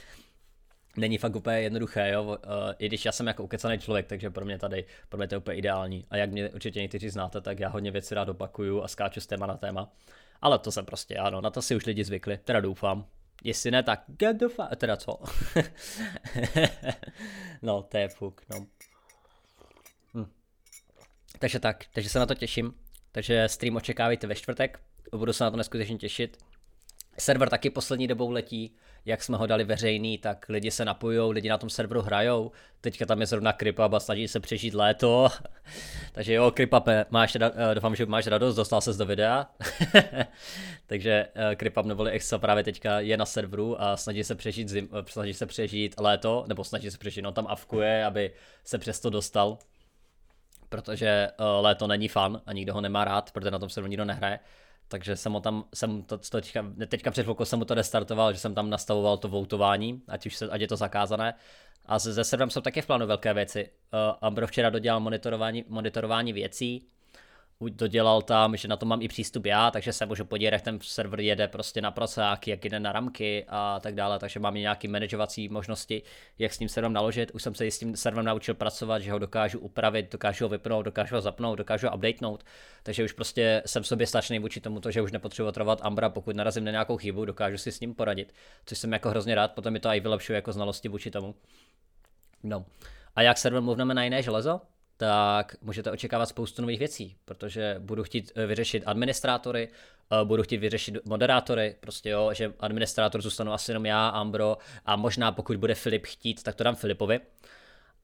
není 0.97 1.19
fakt 1.19 1.37
úplně 1.37 1.61
jednoduché, 1.61 2.11
jo, 2.11 2.23
uh, 2.25 2.37
i 2.79 2.87
když 2.87 3.05
já 3.05 3.13
jsem 3.13 3.27
jako 3.27 3.45
ukecaný 3.45 3.79
člověk, 3.79 4.07
takže 4.07 4.31
pro 4.31 4.45
mě 4.45 4.59
tady, 4.59 4.85
pro 5.09 5.19
mě 5.19 5.29
to 5.29 5.35
je 5.35 5.39
úplně 5.39 5.59
ideální. 5.59 6.07
A 6.11 6.17
jak 6.17 6.31
mě 6.31 6.51
určitě 6.51 6.81
někteří 6.81 7.09
znáte, 7.09 7.41
tak 7.41 7.61
já 7.61 7.69
hodně 7.69 7.91
věcí 7.91 8.15
rád 8.15 8.29
opakuju 8.29 8.83
a 8.83 8.89
skáču 8.89 9.21
z 9.21 9.27
téma 9.27 9.47
na 9.47 9.57
téma. 9.57 9.93
Ale 10.41 10.59
to 10.59 10.73
jsem 10.73 10.85
prostě, 10.85 11.17
ano, 11.17 11.41
na 11.41 11.51
to 11.51 11.63
si 11.63 11.77
už 11.77 11.87
lidi 11.87 12.05
zvykli, 12.05 12.39
teda 12.39 12.61
doufám. 12.61 13.07
Jestli 13.45 13.71
ne, 13.71 13.83
tak 13.83 14.05
get 14.07 14.37
the 14.37 14.49
fuck, 14.49 14.77
teda 14.77 14.97
co? 14.97 15.19
no, 17.63 17.83
to 17.83 17.99
je 17.99 18.09
fuk, 18.09 18.43
no. 18.51 18.67
Hm. 20.15 20.27
Takže 21.39 21.61
tak, 21.61 21.85
takže 21.93 22.09
se 22.09 22.19
na 22.19 22.27
to 22.27 22.35
těším. 22.35 22.75
Takže 23.13 23.49
stream 23.49 23.77
očekávejte 23.77 24.27
ve 24.27 24.35
čtvrtek, 24.35 24.81
budu 25.17 25.33
se 25.33 25.45
na 25.45 25.51
to 25.51 25.57
neskutečně 25.57 25.99
těšit. 25.99 26.39
Server 27.19 27.49
taky 27.49 27.71
poslední 27.71 28.07
dobou 28.07 28.31
letí, 28.31 28.75
jak 29.05 29.23
jsme 29.23 29.37
ho 29.37 29.47
dali 29.47 29.65
veřejný, 29.65 30.19
tak 30.19 30.47
lidi 30.49 30.71
se 30.71 30.85
napojují, 30.85 31.33
lidi 31.33 31.49
na 31.49 31.59
tom 31.59 31.71
serveru 31.71 32.03
hrajou. 32.03 32.53
Teďka 32.81 33.07
tam 33.07 33.21
je 33.21 33.27
zrovna 33.27 33.53
Kripap 33.53 33.95
a 33.95 34.01
snaží 34.01 34.29
se 34.29 34.41
přežít 34.41 34.75
léto. 34.75 35.29
Takže 36.13 36.35
jo, 36.35 36.51
Kripape, 36.51 37.07
máš 37.11 37.37
eh, 37.37 37.75
doufám, 37.75 37.97
že 37.97 38.07
máš 38.07 38.27
radost, 38.27 38.57
dostal 38.57 38.81
ses 38.81 38.97
do 38.97 39.07
videa. 39.07 39.47
Takže 40.87 41.27
uh, 41.37 41.55
Kripap 41.55 41.87
neboli 41.87 42.11
Exo 42.11 42.39
právě 42.39 42.65
teďka 42.65 43.01
je 43.01 43.17
na 43.17 43.27
serveru 43.27 43.83
a 43.83 43.97
snaží 43.97 44.25
se 44.25 44.35
přežít, 44.35 44.69
zim, 44.69 44.89
eh, 44.93 45.05
snaží 45.07 45.35
se 45.35 45.47
přežít 45.47 46.01
léto, 46.01 46.45
nebo 46.49 46.65
snaží 46.65 46.91
se 46.91 46.99
přežít, 46.99 47.25
no 47.25 47.33
tam 47.33 47.47
avkuje, 47.47 48.05
aby 48.05 48.33
se 48.65 48.79
přesto 48.79 49.11
dostal. 49.11 49.59
Protože 50.69 51.29
léto 51.61 51.87
není 51.87 52.09
fan 52.09 52.41
a 52.47 52.53
nikdo 52.53 52.75
ho 52.75 52.81
nemá 52.81 53.05
rád, 53.05 53.33
protože 53.33 53.51
na 53.51 53.59
tom 53.59 53.69
serveru 53.69 53.91
nikdo 53.91 54.05
nehraje 54.05 54.39
takže 54.89 55.17
jsem 55.17 55.33
ho 55.33 55.41
tam, 55.41 55.65
jsem 55.75 56.03
to, 56.03 56.19
to 56.19 56.41
teďka, 56.41 56.67
teďka 56.89 57.11
před 57.11 57.23
chvilkou 57.23 57.45
jsem 57.45 57.59
mu 57.59 57.65
to 57.65 57.75
restartoval, 57.75 58.33
že 58.33 58.39
jsem 58.39 58.55
tam 58.55 58.71
nastavoval 58.71 59.17
to 59.17 59.29
voutování, 59.29 60.03
ať 60.09 60.27
už 60.27 60.37
se, 60.37 60.49
ať 60.49 60.61
je 60.61 60.69
to 60.69 60.77
zakázané. 60.77 61.35
A 61.87 61.99
se 61.99 62.25
serverem 62.25 62.51
jsou 62.51 62.61
také 62.61 62.83
v 62.83 62.87
plánu 62.87 63.07
velké 63.07 63.35
věci. 63.35 63.71
Uh, 63.93 64.17
Ambro 64.21 64.47
včera 64.47 64.71
dodělal 64.71 65.01
monitorování, 65.01 65.65
monitorování 65.69 66.33
věcí, 66.33 66.87
dodělal 67.61 68.23
tam, 68.23 68.57
že 68.57 68.69
na 68.69 68.77
to 68.77 68.87
mám 68.87 69.03
i 69.03 69.09
přístup 69.09 69.47
já, 69.47 69.71
takže 69.71 69.93
se 69.93 70.07
můžu 70.07 70.25
podívat, 70.25 70.53
jak 70.53 70.63
ten 70.63 70.79
server 70.83 71.21
jede 71.21 71.49
prostě 71.49 71.81
na 71.81 71.91
procák, 71.91 72.49
jak 72.49 72.65
jde 72.65 72.81
na 72.81 72.93
ramky 72.93 73.45
a 73.49 73.81
tak 73.81 73.95
dále, 73.95 74.19
takže 74.19 74.41
mám 74.41 74.57
i 74.57 74.61
nějaké 74.61 74.89
manažovací 74.89 75.49
možnosti, 75.49 76.03
jak 76.39 76.55
s 76.55 76.59
tím 76.59 76.69
serverem 76.69 76.93
naložit. 76.93 77.31
Už 77.35 77.43
jsem 77.43 77.55
se 77.55 77.67
s 77.67 77.79
tím 77.79 77.97
serverem 77.97 78.25
naučil 78.25 78.55
pracovat, 78.55 78.99
že 78.99 79.13
ho 79.13 79.19
dokážu 79.19 79.59
upravit, 79.59 80.13
dokážu 80.13 80.45
ho 80.45 80.49
vypnout, 80.49 80.85
dokážu 80.85 81.15
ho 81.15 81.21
zapnout, 81.21 81.59
dokážu 81.59 81.87
ho 81.87 81.95
updatenout, 81.95 82.45
takže 82.83 83.05
už 83.05 83.13
prostě 83.13 83.63
jsem 83.67 83.85
sobě 83.85 84.07
stačný 84.07 84.39
vůči 84.39 84.61
tomu, 84.61 84.81
že 84.89 85.03
už 85.03 85.13
nepotřebuji 85.13 85.53
trvat 85.53 85.79
Ambra, 85.83 86.09
pokud 86.09 86.37
narazím 86.37 86.65
na 86.65 86.71
nějakou 86.71 86.97
chybu, 86.97 87.25
dokážu 87.25 87.59
si 87.59 87.73
s 87.73 87.81
ním 87.81 87.95
poradit, 87.95 88.35
což 88.67 88.79
jsem 88.79 88.93
jako 88.93 89.11
hrozně 89.11 89.35
rád, 89.35 89.53
potom 89.53 89.73
mi 89.73 89.81
to 89.81 89.89
i 89.89 90.01
vylepšuje 90.01 90.37
jako 90.37 90.53
znalosti 90.53 90.89
vůči 90.89 91.11
tomu. 91.11 91.35
No. 92.43 92.65
A 93.17 93.23
jak 93.23 93.39
server 93.39 93.63
mluvíme 93.63 93.95
na 93.95 94.05
jiné 94.05 94.23
železo? 94.23 94.61
Tak 95.01 95.57
můžete 95.63 95.91
očekávat 95.91 96.27
spoustu 96.27 96.63
nových 96.63 96.79
věcí, 96.79 97.17
protože 97.25 97.77
budu 97.79 98.05
chtít 98.05 98.33
eh, 98.35 98.47
vyřešit 98.47 98.83
administrátory, 98.87 99.69
eh, 99.69 100.25
budu 100.25 100.43
chtít 100.43 100.57
vyřešit 100.57 100.95
moderátory, 101.05 101.77
prostě 101.81 102.11
jo, 102.11 102.31
že 102.33 102.53
administrátor 102.61 103.23
zůstanu 103.23 103.53
asi 103.53 103.71
jenom 103.71 103.87
já, 103.87 104.09
Ambro 104.09 104.59
a 104.87 104.97
možná 104.97 105.33
pokud 105.33 105.57
bude 105.57 105.75
Filip 105.75 106.07
chtít, 106.07 106.43
tak 106.43 106.55
to 106.55 106.65
dám 106.65 106.75
Filipovi. 106.75 107.21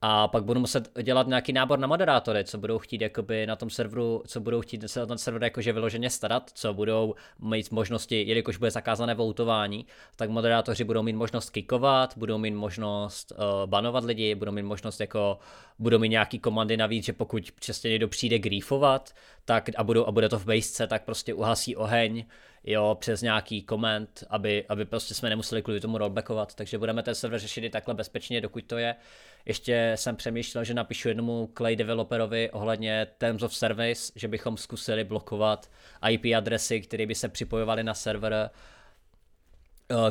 A 0.06 0.28
pak 0.28 0.44
budu 0.44 0.60
muset 0.60 0.98
dělat 1.02 1.26
nějaký 1.26 1.52
nábor 1.52 1.78
na 1.78 1.86
moderátory, 1.86 2.44
co 2.44 2.58
budou 2.58 2.78
chtít 2.78 3.00
jakoby 3.00 3.46
na 3.46 3.56
tom 3.56 3.70
serveru, 3.70 4.22
co 4.26 4.40
budou 4.40 4.60
chtít 4.60 4.84
se 4.86 5.00
na 5.00 5.06
ten 5.06 5.18
server 5.18 5.44
jakože 5.44 5.72
vyloženě 5.72 6.10
starat, 6.10 6.50
co 6.54 6.74
budou 6.74 7.14
mít 7.38 7.70
možnosti, 7.70 8.22
jelikož 8.22 8.56
bude 8.56 8.70
zakázané 8.70 9.14
voutování, 9.14 9.86
tak 10.16 10.30
moderátoři 10.30 10.84
budou 10.84 11.02
mít 11.02 11.12
možnost 11.12 11.50
kikovat, 11.50 12.18
budou 12.18 12.38
mít 12.38 12.54
možnost 12.54 13.32
uh, 13.32 13.70
banovat 13.70 14.04
lidi, 14.04 14.34
budou 14.34 14.52
mít 14.52 14.62
možnost 14.62 15.00
jako, 15.00 15.38
budou 15.78 15.98
mít 15.98 16.08
nějaký 16.08 16.38
komandy 16.38 16.76
navíc, 16.76 17.04
že 17.04 17.12
pokud 17.12 17.50
přesně 17.50 17.90
někdo 17.90 18.08
přijde 18.08 18.38
griefovat, 18.38 19.14
tak 19.44 19.70
a, 19.76 19.84
budou, 19.84 20.06
a 20.06 20.12
bude 20.12 20.28
to 20.28 20.38
v 20.38 20.46
basece, 20.46 20.86
tak 20.86 21.04
prostě 21.04 21.34
uhasí 21.34 21.76
oheň, 21.76 22.24
jo, 22.64 22.96
přes 23.00 23.22
nějaký 23.22 23.62
koment, 23.62 24.24
aby, 24.30 24.64
aby 24.68 24.84
prostě 24.84 25.14
jsme 25.14 25.30
nemuseli 25.30 25.62
kvůli 25.62 25.80
tomu 25.80 25.98
rollbackovat, 25.98 26.54
takže 26.54 26.78
budeme 26.78 27.02
ten 27.02 27.14
server 27.14 27.40
řešit 27.40 27.64
i 27.64 27.70
takhle 27.70 27.94
bezpečně, 27.94 28.40
dokud 28.40 28.64
to 28.64 28.78
je. 28.78 28.94
Ještě 29.44 29.92
jsem 29.94 30.16
přemýšlel, 30.16 30.64
že 30.64 30.74
napíšu 30.74 31.08
jednomu 31.08 31.50
Clay 31.56 31.76
developerovi 31.76 32.50
ohledně 32.50 33.06
Terms 33.18 33.42
of 33.42 33.54
Service, 33.54 34.12
že 34.16 34.28
bychom 34.28 34.56
zkusili 34.56 35.04
blokovat 35.04 35.70
IP 36.10 36.24
adresy, 36.36 36.80
které 36.80 37.06
by 37.06 37.14
se 37.14 37.28
připojovaly 37.28 37.84
na 37.84 37.94
server, 37.94 38.50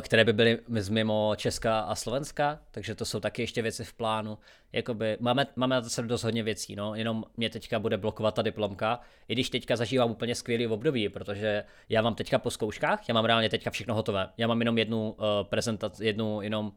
které 0.00 0.24
by 0.24 0.32
byly 0.32 0.58
mimo 0.90 1.32
Česka 1.36 1.80
a 1.80 1.94
Slovenska, 1.94 2.58
takže 2.70 2.94
to 2.94 3.04
jsou 3.04 3.20
taky 3.20 3.42
ještě 3.42 3.62
věci 3.62 3.84
v 3.84 3.92
plánu. 3.92 4.38
Jakoby, 4.72 5.16
máme, 5.20 5.46
máme 5.56 5.74
na 5.74 5.82
to 5.82 6.02
dost 6.02 6.22
hodně 6.22 6.42
věcí, 6.42 6.76
no, 6.76 6.94
jenom 6.94 7.24
mě 7.36 7.50
teďka 7.50 7.78
bude 7.78 7.96
blokovat 7.96 8.34
ta 8.34 8.42
diplomka, 8.42 9.00
i 9.28 9.32
když 9.32 9.50
teďka 9.50 9.76
zažívám 9.76 10.10
úplně 10.10 10.34
skvělý 10.34 10.66
období, 10.66 11.08
protože 11.08 11.64
já 11.88 12.02
mám 12.02 12.14
teďka 12.14 12.38
po 12.38 12.50
zkouškách, 12.50 13.08
já 13.08 13.14
mám 13.14 13.24
reálně 13.24 13.50
teďka 13.50 13.70
všechno 13.70 13.94
hotové. 13.94 14.28
Já 14.36 14.46
mám 14.46 14.60
jenom 14.60 14.78
jednu 14.78 15.10
uh, 15.10 15.24
prezentaci, 15.48 16.06
jednu 16.06 16.42
jenom 16.42 16.72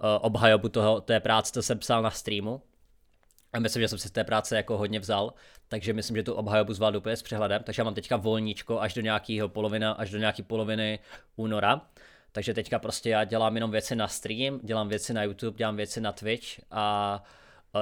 Eh, 0.00 0.18
obhajobu 0.18 0.68
toho, 0.68 1.00
té 1.00 1.20
práce, 1.20 1.52
co 1.52 1.62
jsem 1.62 1.78
psal 1.78 2.02
na 2.02 2.10
streamu. 2.10 2.62
A 3.52 3.58
myslím, 3.58 3.82
že 3.82 3.88
jsem 3.88 3.98
si 3.98 4.08
z 4.08 4.10
té 4.10 4.24
práce 4.24 4.56
jako 4.56 4.78
hodně 4.78 5.00
vzal, 5.00 5.34
takže 5.68 5.92
myslím, 5.92 6.16
že 6.16 6.22
tu 6.22 6.34
obhajobu 6.34 6.72
zvládnu 6.72 6.98
úplně 6.98 7.16
s 7.16 7.22
přehledem. 7.22 7.62
Takže 7.62 7.80
já 7.80 7.84
mám 7.84 7.94
teďka 7.94 8.16
volníčko 8.16 8.80
až 8.80 8.94
do 8.94 9.00
nějakého 9.00 9.48
polovina, 9.48 9.92
až 9.92 10.10
do 10.10 10.18
nějaké 10.18 10.42
poloviny 10.42 10.98
února. 11.36 11.80
Takže 12.32 12.54
teďka 12.54 12.78
prostě 12.78 13.10
já 13.10 13.24
dělám 13.24 13.54
jenom 13.54 13.70
věci 13.70 13.96
na 13.96 14.08
stream, 14.08 14.60
dělám 14.62 14.88
věci 14.88 15.14
na 15.14 15.22
YouTube, 15.22 15.58
dělám 15.58 15.76
věci 15.76 16.00
na 16.00 16.12
Twitch 16.12 16.46
a 16.70 17.22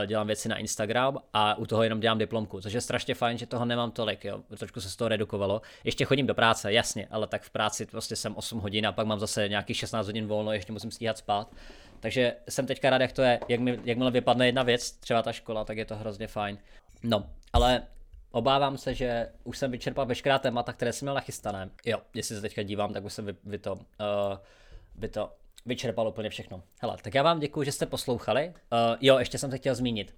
dělám 0.06 0.26
věci 0.26 0.48
na 0.48 0.56
Instagram 0.56 1.18
a 1.32 1.54
u 1.54 1.66
toho 1.66 1.82
jenom 1.82 2.00
dělám 2.00 2.18
diplomku, 2.18 2.60
což 2.60 2.72
je 2.72 2.80
strašně 2.80 3.14
fajn, 3.14 3.38
že 3.38 3.46
toho 3.46 3.64
nemám 3.64 3.90
tolik, 3.90 4.24
jo. 4.24 4.42
Trošku 4.58 4.80
se 4.80 4.90
z 4.90 4.96
toho 4.96 5.08
redukovalo. 5.08 5.62
Ještě 5.84 6.04
chodím 6.04 6.26
do 6.26 6.34
práce, 6.34 6.72
jasně, 6.72 7.08
ale 7.10 7.26
tak 7.26 7.42
v 7.42 7.50
práci 7.50 7.86
prostě 7.86 8.16
jsem 8.16 8.36
8 8.36 8.60
hodin 8.60 8.86
a 8.86 8.92
pak 8.92 9.06
mám 9.06 9.20
zase 9.20 9.48
nějakých 9.48 9.76
16 9.76 10.06
hodin 10.06 10.26
volno, 10.26 10.52
ještě 10.52 10.72
musím 10.72 10.90
stíhat 10.90 11.18
spát. 11.18 11.54
Takže 12.00 12.34
jsem 12.48 12.66
teďka 12.66 12.90
rád, 12.90 13.00
jak 13.00 13.12
to 13.12 13.22
je, 13.22 13.40
jak 13.48 13.60
mi, 13.60 13.78
jakmile 13.84 14.10
vypadne 14.10 14.46
jedna 14.46 14.62
věc, 14.62 14.92
třeba 14.92 15.22
ta 15.22 15.32
škola, 15.32 15.64
tak 15.64 15.76
je 15.76 15.84
to 15.84 15.96
hrozně 15.96 16.26
fajn. 16.26 16.58
No, 17.02 17.26
ale 17.52 17.82
obávám 18.36 18.78
se, 18.78 18.94
že 18.94 19.28
už 19.44 19.58
jsem 19.58 19.70
vyčerpal 19.70 20.06
veškerá 20.06 20.38
témata, 20.38 20.72
které 20.72 20.92
jsem 20.92 21.06
měl 21.06 21.14
nachystané. 21.14 21.70
Jo, 21.84 21.98
jestli 22.14 22.36
se 22.36 22.42
teďka 22.42 22.62
dívám, 22.62 22.92
tak 22.92 23.04
už 23.04 23.12
jsem 23.12 23.26
vy, 23.26 23.34
vy 23.44 23.58
to, 23.58 23.72
uh, 23.72 23.78
vy 24.94 25.08
to 25.08 25.32
vyčerpal 25.66 26.08
úplně 26.08 26.30
všechno. 26.30 26.62
Hele, 26.82 26.96
tak 27.02 27.14
já 27.14 27.22
vám 27.22 27.40
děkuji, 27.40 27.62
že 27.62 27.72
jste 27.72 27.86
poslouchali. 27.86 28.48
Uh, 28.48 28.96
jo, 29.00 29.18
ještě 29.18 29.38
jsem 29.38 29.50
se 29.50 29.58
chtěl 29.58 29.74
zmínit. 29.74 30.14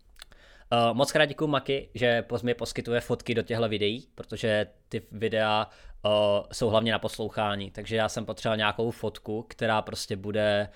Uh, 0.72 0.96
moc 0.96 1.12
krát 1.12 1.24
děkuji 1.24 1.46
Maki, 1.46 1.88
že 1.94 2.24
mi 2.42 2.54
poskytuje 2.54 3.00
fotky 3.00 3.34
do 3.34 3.42
těchto 3.42 3.68
videí, 3.68 4.08
protože 4.14 4.66
ty 4.88 5.02
videa 5.12 5.66
uh, 6.04 6.10
jsou 6.52 6.68
hlavně 6.68 6.92
na 6.92 6.98
poslouchání, 6.98 7.70
takže 7.70 7.96
já 7.96 8.08
jsem 8.08 8.26
potřeboval 8.26 8.56
nějakou 8.56 8.90
fotku, 8.90 9.44
která 9.48 9.82
prostě 9.82 10.16
bude 10.16 10.68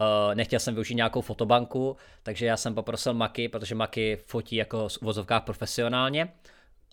Uh, 0.00 0.34
nechtěl 0.34 0.60
jsem 0.60 0.74
využít 0.74 0.94
nějakou 0.94 1.20
fotobanku, 1.20 1.96
takže 2.22 2.46
já 2.46 2.56
jsem 2.56 2.74
poprosil 2.74 3.14
Maki, 3.14 3.48
protože 3.48 3.74
Maki 3.74 4.16
fotí 4.16 4.56
jako 4.56 4.88
v 4.88 4.98
uvozovkách 5.02 5.44
profesionálně, 5.44 6.32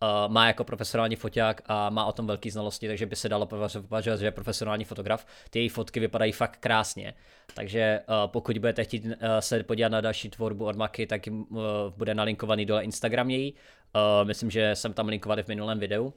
Uh, 0.01 0.34
má 0.34 0.47
jako 0.47 0.63
profesionální 0.63 1.15
foťák 1.15 1.62
a 1.65 1.89
má 1.89 2.05
o 2.05 2.12
tom 2.12 2.27
velké 2.27 2.51
znalosti, 2.51 2.88
takže 2.88 3.05
by 3.05 3.15
se 3.15 3.29
dalo 3.29 3.45
považovat, 3.45 4.01
že 4.01 4.25
je 4.25 4.31
profesionální 4.31 4.86
fotograf. 4.86 5.25
Ty 5.49 5.60
její 5.60 5.69
fotky 5.69 5.99
vypadají 5.99 6.31
fakt 6.31 6.58
krásně. 6.58 7.13
Takže 7.53 8.01
uh, 8.10 8.31
pokud 8.31 8.58
budete 8.58 8.84
chtít 8.84 9.05
uh, 9.05 9.12
se 9.39 9.63
podívat 9.63 9.89
na 9.89 10.01
další 10.01 10.29
tvorbu 10.29 10.65
od 10.65 10.75
Maky, 10.75 11.08
tak 11.08 11.21
uh, 11.27 11.58
bude 11.97 12.15
nalinkovaný 12.15 12.65
dole 12.65 12.84
Instagram 12.84 13.29
její. 13.29 13.53
Uh, 13.53 14.27
myslím, 14.27 14.51
že 14.51 14.75
jsem 14.75 14.93
tam 14.93 15.08
linkovaný 15.08 15.43
v 15.43 15.47
minulém 15.47 15.79
videu. 15.79 16.13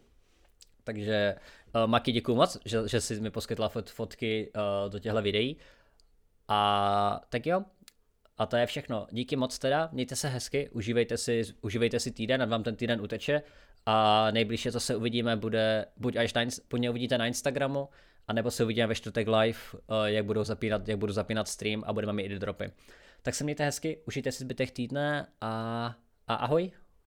Takže 0.85 1.35
uh, 1.75 1.87
Maki 1.87 2.13
děkuji 2.13 2.35
moc, 2.35 2.59
že, 2.65 2.79
že 2.89 3.01
jsi 3.01 3.21
mi 3.21 3.31
poskytla 3.31 3.69
fot, 3.69 3.91
fotky 3.91 4.53
uh, 4.57 4.91
do 4.93 4.99
těchto 4.99 5.23
videí. 5.23 5.57
A 6.49 7.21
tak 7.29 7.47
jo, 7.47 7.63
a 8.39 8.47
to 8.47 8.57
je 8.57 8.67
všechno. 8.67 9.07
Díky 9.11 9.37
moc 9.37 9.59
teda, 9.59 9.89
mějte 9.93 10.17
se 10.17 10.29
hezky, 10.29 10.69
užívejte 10.71 11.17
si, 11.17 11.43
užívejte 11.61 12.01
si 12.01 12.11
týden, 12.11 12.43
ať 12.43 12.49
vám 12.49 12.63
ten 12.63 12.77
týden 12.77 13.01
uteče 13.01 13.43
a 13.91 14.31
nejbližší, 14.31 14.73
co 14.73 14.81
se 14.81 14.97
uvidíme, 14.97 15.37
bude 15.37 15.87
buď 15.97 16.17
až 16.17 16.35
na, 16.35 16.43
buď 16.71 16.79
mě 16.79 16.91
uvidíte 16.91 17.19
na 17.19 17.27
Instagramu, 17.27 17.89
anebo 18.27 18.51
se 18.51 18.65
uvidíme 18.65 18.87
ve 18.87 18.95
čtvrtek 18.95 19.29
live, 19.29 19.59
eh, 19.75 19.81
jak, 20.05 20.25
budou 20.25 20.45
zapínat, 20.45 20.89
jak 20.89 20.99
budu 20.99 21.13
zapínat 21.13 21.49
stream 21.49 21.83
a 21.87 21.93
budeme 21.93 22.13
mít 22.13 22.23
i 22.23 22.39
dropy. 22.39 22.71
Tak 23.23 23.35
se 23.35 23.45
mějte 23.45 23.65
hezky, 23.65 23.99
užijte 24.07 24.33
si 24.33 24.39
zbytek 24.45 24.71
týdne 24.71 25.27
a, 25.41 25.95
a 26.27 26.35
ahoj. 26.35 26.71